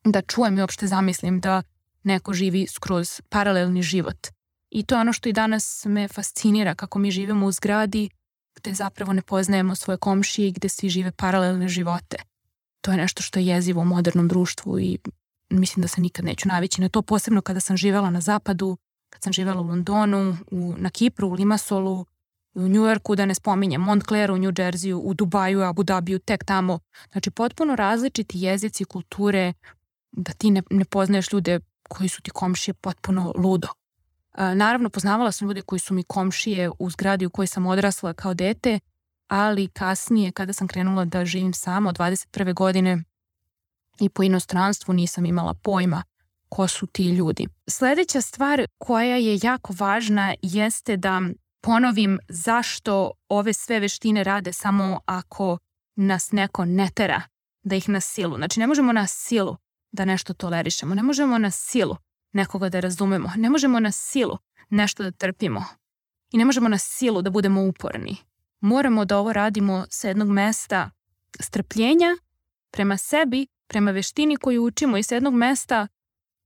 da 0.04 0.22
čujem 0.22 0.58
i 0.58 0.62
uopšte 0.62 0.88
zamislim 0.88 1.40
da 1.40 1.64
neko 2.04 2.34
živi 2.34 2.68
skroz 2.68 3.22
paralelni 3.30 3.82
život. 3.82 4.28
I 4.70 4.84
to 4.84 4.96
je 4.96 5.02
ono 5.02 5.14
što 5.14 5.30
i 5.30 5.34
danas 5.34 5.86
me 5.86 6.08
fascinira 6.08 6.76
kako 6.76 7.00
mi 7.00 7.12
živimo 7.12 7.46
u 7.46 7.52
zgradi 7.52 8.10
gde 8.56 8.74
zapravo 8.74 9.14
ne 9.14 9.22
poznajemo 9.22 9.76
svoje 9.76 9.98
komšije 9.98 10.48
i 10.48 10.52
gde 10.52 10.70
svi 10.70 10.90
žive 10.90 11.12
paralelne 11.12 11.68
živote. 11.68 12.18
To 12.82 12.92
je 12.92 12.98
nešto 12.98 13.24
što 13.24 13.40
je 13.40 13.46
jezivo 13.46 13.82
u 13.82 13.86
modernom 13.86 14.28
društvu 14.28 14.80
i 14.80 14.98
mislim 15.50 15.82
da 15.82 15.88
se 15.88 16.02
nikad 16.02 16.26
neću 16.26 16.48
navići 16.48 16.82
na 16.82 16.90
to, 16.90 17.02
posebno 17.02 17.42
kada 17.42 17.60
sam 17.60 17.78
živela 17.78 18.10
na 18.10 18.22
zapadu, 18.22 18.78
kad 19.10 19.24
sam 19.24 19.34
živela 19.34 19.62
u 19.62 19.68
Londonu, 19.68 20.38
u, 20.52 20.74
na 20.78 20.90
Kipru, 20.90 21.28
u 21.28 21.34
Limasolu, 21.34 22.06
u 22.54 22.68
Njujorku, 22.68 23.16
da 23.16 23.26
ne 23.26 23.36
spominjem, 23.36 23.82
Montclairu, 23.82 24.34
u 24.34 24.38
New 24.38 24.52
Jerseyu, 24.52 24.96
u 25.04 25.14
Dubaju, 25.14 25.62
Abu 25.62 25.84
Dhabiju, 25.84 26.20
tek 26.20 26.44
tamo. 26.44 26.80
Znači, 27.12 27.32
potpuno 27.32 27.76
različiti 27.76 28.40
jezici, 28.40 28.86
kulture, 28.86 29.54
da 30.12 30.34
ti 30.34 30.52
ne, 30.52 30.64
ne 30.70 30.86
poznaješ 30.86 31.34
ljude 31.34 31.60
koji 31.90 32.10
su 32.10 32.22
ti 32.22 32.32
komšije 32.32 32.74
potpuno 32.74 33.34
ludo. 33.36 33.68
Naravno, 34.38 34.90
poznavala 34.90 35.32
sam 35.32 35.48
ljude 35.48 35.62
koji 35.62 35.80
su 35.80 35.94
mi 35.94 36.04
komšije 36.04 36.72
u 36.80 36.90
zgradi 36.90 37.26
u 37.26 37.30
kojoj 37.30 37.48
sam 37.48 37.66
odrasla 37.66 38.14
kao 38.14 38.34
dete, 38.34 38.80
ali 39.28 39.68
kasnije, 39.68 40.32
kada 40.32 40.54
sam 40.54 40.68
krenula 40.68 41.06
da 41.06 41.26
živim 41.26 41.54
sama 41.54 41.90
od 41.90 41.98
21. 41.98 42.54
godine, 42.54 43.04
i 44.00 44.10
po 44.10 44.24
inostranstvu 44.24 44.94
nisam 44.94 45.26
imala 45.26 45.54
pojma 45.54 46.04
ko 46.50 46.68
su 46.68 46.88
ti 46.88 47.10
ljudi. 47.10 47.48
Sledeća 47.68 48.22
stvar 48.22 48.66
koja 48.78 49.16
je 49.16 49.40
jako 49.44 49.74
važna 49.80 50.36
jeste 50.42 50.98
da 50.98 51.22
ponovim 51.62 52.20
zašto 52.30 53.12
ove 53.30 53.54
sve 53.54 53.80
veštine 53.80 54.24
rade 54.24 54.54
samo 54.54 55.00
ako 55.06 55.58
nas 55.96 56.32
neko 56.32 56.66
ne 56.66 56.90
tera 56.96 57.22
da 57.64 57.76
ih 57.76 57.90
na 57.90 58.02
silu. 58.02 58.36
Znači 58.36 58.60
ne 58.60 58.68
možemo 58.68 58.94
na 58.94 59.08
silu 59.08 59.58
da 59.92 60.06
nešto 60.06 60.34
tolerišemo, 60.34 60.96
ne 60.96 61.04
možemo 61.04 61.38
na 61.38 61.52
silu 61.52 61.96
nekoga 62.36 62.70
da 62.70 62.80
razumemo. 62.80 63.32
Ne 63.36 63.50
možemo 63.50 63.80
na 63.80 63.92
silu 63.92 64.38
nešto 64.70 65.04
da 65.04 65.12
trpimo. 65.12 65.66
I 66.32 66.38
ne 66.38 66.46
možemo 66.46 66.70
na 66.70 66.78
silu 66.78 67.22
da 67.22 67.30
budemo 67.30 67.62
uporni. 67.62 68.18
Moramo 68.60 69.06
da 69.06 69.18
ovo 69.18 69.34
radimo 69.34 69.86
sa 69.90 70.08
jednog 70.08 70.30
mesta 70.30 70.90
strpljenja 71.40 72.18
prema 72.72 72.98
sebi, 72.98 73.48
prema 73.68 73.92
veštini 73.92 74.38
koju 74.38 74.64
učimo 74.64 74.98
i 74.98 75.04
sa 75.04 75.16
jednog 75.16 75.34
mesta 75.34 75.88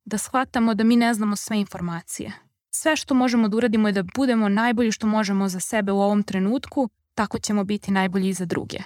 da 0.06 0.18
shvatamo 0.18 0.74
da 0.74 0.84
mi 0.84 0.96
ne 0.96 1.14
znamo 1.14 1.36
sve 1.36 1.60
informacije. 1.60 2.34
Sve 2.72 2.96
što 2.96 3.14
možemo 3.14 3.48
da 3.48 3.58
uradimo 3.58 3.88
je 3.88 3.92
da 3.92 4.04
budemo 4.16 4.50
najbolji 4.50 4.92
što 4.92 5.08
možemo 5.08 5.50
za 5.50 5.60
sebe 5.60 5.92
u 5.92 6.02
ovom 6.02 6.24
trenutku, 6.24 6.90
tako 7.16 7.40
ćemo 7.40 7.64
biti 7.64 7.92
najbolji 7.92 8.30
i 8.30 8.34
za 8.34 8.46
druge. 8.46 8.78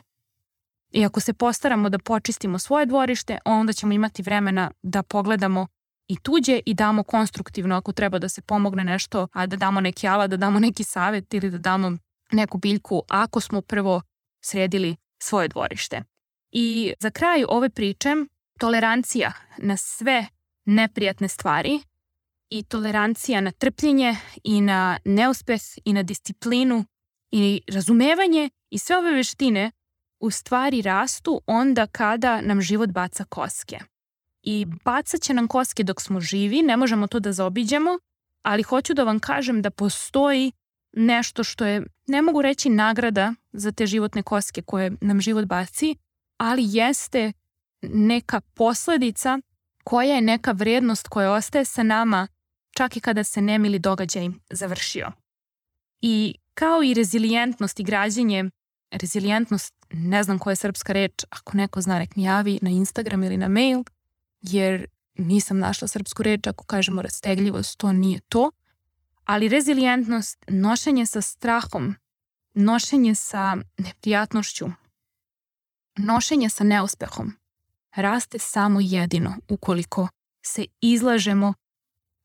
I 0.91 1.05
ako 1.05 1.19
se 1.19 1.33
postaramo 1.33 1.89
da 1.89 1.99
počistimo 1.99 2.59
svoje 2.59 2.85
dvorište, 2.85 3.37
onda 3.45 3.73
ćemo 3.73 3.93
imati 3.93 4.21
vremena 4.21 4.71
da 4.81 5.03
pogledamo 5.03 5.67
i 6.07 6.17
tuđe 6.17 6.59
i 6.65 6.73
damo 6.73 7.03
konstruktivno 7.03 7.75
ako 7.75 7.91
treba 7.91 8.19
da 8.19 8.29
se 8.29 8.41
pomogne 8.41 8.83
nešto, 8.83 9.27
a 9.33 9.45
da 9.45 9.55
damo 9.55 9.81
neki 9.81 10.07
alat, 10.07 10.29
da 10.29 10.37
damo 10.37 10.59
neki 10.59 10.83
savet 10.83 11.33
ili 11.33 11.49
da 11.49 11.57
damo 11.57 11.97
neku 12.31 12.57
biljku 12.57 13.03
ako 13.09 13.39
smo 13.39 13.61
prvo 13.61 14.01
sredili 14.41 14.95
svoje 15.21 15.47
dvorište. 15.47 16.03
I 16.51 16.93
za 16.99 17.09
kraj 17.09 17.43
ove 17.49 17.69
priče, 17.69 18.15
tolerancija 18.59 19.33
na 19.57 19.77
sve 19.77 20.25
neprijatne 20.65 21.27
stvari 21.27 21.79
i 22.49 22.63
tolerancija 22.63 23.41
na 23.41 23.51
trpljenje 23.51 24.15
i 24.43 24.61
na 24.61 24.99
neuspeh 25.05 25.61
i 25.85 25.93
na 25.93 26.03
disciplinu 26.03 26.85
i 27.31 27.61
razumevanje 27.67 28.49
i 28.69 28.77
sve 28.77 28.97
ove 28.97 29.11
veštine 29.11 29.71
u 30.19 30.31
stvari 30.31 30.81
rastu 30.81 31.41
onda 31.47 31.87
kada 31.87 32.41
nam 32.41 32.61
život 32.61 32.89
baca 32.89 33.23
koske. 33.23 33.92
I 34.43 34.65
bacat 34.85 35.21
će 35.21 35.33
nam 35.33 35.47
koske 35.47 35.83
dok 35.83 36.01
smo 36.01 36.19
živi, 36.19 36.61
ne 36.61 36.77
možemo 36.77 37.07
to 37.07 37.19
da 37.19 37.31
zaobiđemo, 37.31 37.99
ali 38.41 38.63
hoću 38.63 38.93
da 38.93 39.03
vam 39.03 39.19
kažem 39.19 39.61
da 39.61 39.69
postoji 39.69 40.51
nešto 40.93 41.43
što 41.43 41.65
je, 41.65 41.83
ne 42.07 42.21
mogu 42.21 42.41
reći 42.41 42.69
nagrada 42.69 43.33
za 43.51 43.71
te 43.71 43.85
životne 43.85 44.23
koske 44.23 44.61
koje 44.61 44.91
nam 45.01 45.21
život 45.21 45.45
baci, 45.45 45.95
ali 46.37 46.63
jeste 46.65 47.31
neka 47.81 48.41
posledica 48.41 49.39
koja 49.83 50.15
je 50.15 50.21
neka 50.21 50.51
vrednost 50.51 51.07
koja 51.07 51.31
ostaje 51.31 51.65
sa 51.65 51.83
nama 51.83 52.27
čak 52.77 52.97
i 52.97 52.99
kada 52.99 53.23
se 53.23 53.41
nemili 53.41 53.79
događaj 53.79 54.29
završio. 54.49 55.11
I 56.01 56.35
kao 56.53 56.83
i 56.83 56.93
rezilijentnost 56.93 57.79
i 57.79 57.83
građenje, 57.83 58.49
rezilijentnost, 58.91 59.73
ne 59.91 60.23
znam 60.23 60.39
koja 60.39 60.51
je 60.51 60.55
srpska 60.55 60.93
reč, 60.93 61.23
ako 61.29 61.57
neko 61.57 61.81
zna 61.81 61.99
nek 61.99 62.15
mi 62.15 62.23
javi 62.23 62.59
na 62.61 62.69
Instagram 62.69 63.23
ili 63.23 63.37
na 63.37 63.47
mail, 63.47 63.83
jer 64.43 64.85
nisam 65.17 65.59
našla 65.59 65.87
srpsku 65.87 66.23
reč, 66.23 66.47
ako 66.47 66.65
kažemo 66.65 67.01
rastegljivost, 67.01 67.77
to 67.77 67.91
nije 67.91 68.19
to, 68.19 68.51
ali 69.23 69.49
rezilijentnost, 69.49 70.45
nošenje 70.47 71.05
sa 71.05 71.21
strahom, 71.21 71.95
nošenje 72.53 73.15
sa 73.15 73.57
neprijatnošću, 73.77 74.65
nošenje 75.97 76.49
sa 76.49 76.63
neuspehom, 76.63 77.33
raste 77.95 78.39
samo 78.39 78.79
jedino 78.81 79.35
ukoliko 79.49 80.07
se 80.45 80.65
izlažemo 80.81 81.53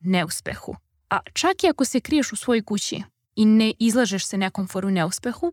neuspehu. 0.00 0.76
A 1.10 1.20
čak 1.32 1.64
i 1.64 1.68
ako 1.68 1.84
se 1.84 2.00
kriješ 2.00 2.32
u 2.32 2.36
svojoj 2.36 2.64
kući 2.64 3.02
i 3.36 3.44
ne 3.44 3.72
izlažeš 3.78 4.26
se 4.26 4.38
nekom 4.38 4.68
foru 4.68 4.90
neuspehu, 4.90 5.52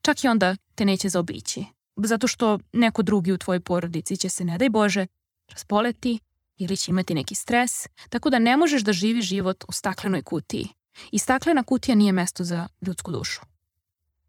čak 0.00 0.24
i 0.24 0.28
onda 0.28 0.56
te 0.74 0.84
neće 0.84 1.08
zaobići. 1.08 1.64
Zato 1.96 2.26
što 2.26 2.58
neko 2.72 3.02
drugi 3.02 3.32
u 3.32 3.38
tvojoj 3.38 3.60
porodici 3.60 4.16
će 4.16 4.28
se, 4.28 4.44
ne 4.44 4.58
daj 4.58 4.70
Bože, 4.70 5.06
razboleti 5.52 6.18
ili 6.56 6.76
će 6.76 6.90
imati 6.90 7.14
neki 7.14 7.34
stres, 7.34 7.86
tako 8.08 8.30
da 8.30 8.38
ne 8.38 8.56
možeš 8.56 8.82
da 8.82 8.92
živi 8.92 9.22
život 9.22 9.64
u 9.68 9.72
staklenoj 9.72 10.22
kutiji. 10.22 10.68
I 11.12 11.18
staklena 11.18 11.62
kutija 11.62 11.94
nije 11.94 12.12
mesto 12.12 12.44
za 12.44 12.68
ljudsku 12.80 13.12
dušu. 13.12 13.40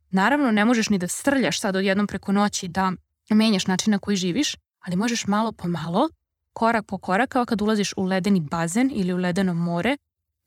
Naravno, 0.10 0.52
ne 0.52 0.66
možeš 0.66 0.90
ni 0.90 0.98
da 0.98 1.08
strljaš 1.08 1.60
sad 1.60 1.76
odjednom 1.76 2.08
preko 2.08 2.32
noći 2.32 2.68
da 2.68 2.92
menjaš 3.30 3.68
način 3.68 3.92
na 3.92 4.00
koji 4.00 4.18
živiš, 4.18 4.56
ali 4.80 4.96
možeš 4.96 5.28
malo 5.28 5.52
po 5.52 5.68
malo, 5.68 6.10
korak 6.54 6.86
po 6.86 6.98
korak, 6.98 7.30
kao 7.30 7.46
kad 7.46 7.62
ulaziš 7.62 7.94
u 7.98 8.04
ledeni 8.04 8.40
bazen 8.40 8.92
ili 8.94 9.14
u 9.14 9.18
ledeno 9.18 9.54
more, 9.54 9.98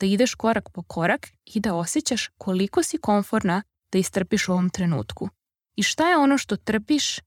da 0.00 0.06
ideš 0.06 0.34
korak 0.34 0.70
po 0.70 0.82
korak 0.82 1.28
i 1.44 1.60
da 1.60 1.74
osjećaš 1.74 2.28
koliko 2.38 2.82
si 2.82 2.98
komforna 2.98 3.62
da 3.92 3.98
istrpiš 3.98 4.48
u 4.48 4.52
ovom 4.52 4.70
trenutku. 4.70 5.28
I 5.76 5.82
šta 5.82 6.08
je 6.08 6.16
ono 6.16 6.38
što 6.38 6.56
trpiš 6.56 7.18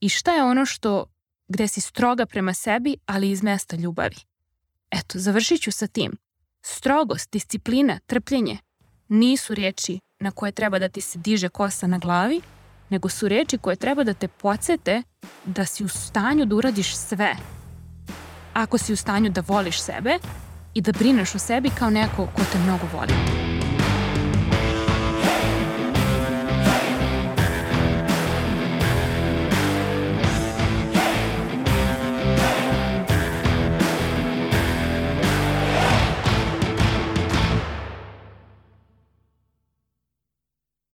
i 0.00 0.08
šta 0.08 0.32
je 0.32 0.42
ono 0.42 0.66
što 0.66 1.06
gde 1.50 1.68
si 1.68 1.80
stroga 1.80 2.26
prema 2.26 2.54
sebi, 2.54 2.96
ali 3.06 3.30
iz 3.30 3.42
mesta 3.42 3.76
ljubavi. 3.76 4.16
Eto, 4.90 5.18
završit 5.18 5.62
ću 5.62 5.72
sa 5.72 5.86
tim. 5.86 6.12
Strogost, 6.62 7.32
disciplina, 7.32 7.98
trpljenje 8.06 8.58
nisu 9.08 9.54
riječi 9.54 10.00
na 10.20 10.30
koje 10.30 10.52
treba 10.52 10.78
da 10.78 10.88
ti 10.88 11.00
se 11.00 11.18
diže 11.18 11.48
kosa 11.48 11.86
na 11.86 11.98
glavi, 11.98 12.40
nego 12.88 13.08
su 13.08 13.28
reči 13.28 13.58
koje 13.58 13.76
treba 13.76 14.04
da 14.04 14.14
te 14.14 14.28
podsete 14.28 15.02
da 15.44 15.64
si 15.64 15.84
u 15.84 15.88
stanju 15.88 16.44
da 16.44 16.56
uradiš 16.56 16.96
sve. 16.96 17.36
Ako 18.52 18.78
si 18.78 18.92
u 18.92 18.96
stanju 18.96 19.30
da 19.30 19.42
voliš 19.46 19.82
sebe 19.82 20.18
i 20.74 20.80
da 20.80 20.92
brineš 20.92 21.34
o 21.34 21.38
sebi 21.38 21.70
kao 21.78 21.90
neko 21.90 22.26
ko 22.36 22.42
te 22.52 22.58
mnogo 22.58 22.86
voli. 22.92 23.49